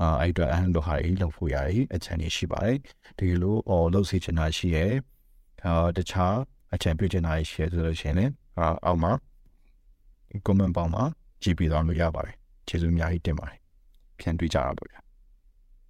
[0.00, 2.78] အာအဲ့တော့အဟန်တို့ဟာတွေလောက်ဖို့ရတယ်အချန်ကြီးရှိပါတယ်
[3.18, 4.92] ဒီလိုအော်လောက်စီချင်တာရှိရဲ့
[5.64, 6.34] အာတခြား
[6.74, 9.12] အချန်ပြချင်တာရှိရဲ့ဆိုလို့ရှိရင်လည်းအာအောက်မှာ
[10.46, 11.04] comment ပေါင်းမှာ
[11.42, 12.34] ကြည့်ပြီးတော့လို့ရပါတယ်
[12.68, 13.58] ကျေးဇူးအများကြီးတင်ပါတယ်
[14.18, 15.00] ပြန်တွေ့ကြတာပေါ့ဗျာ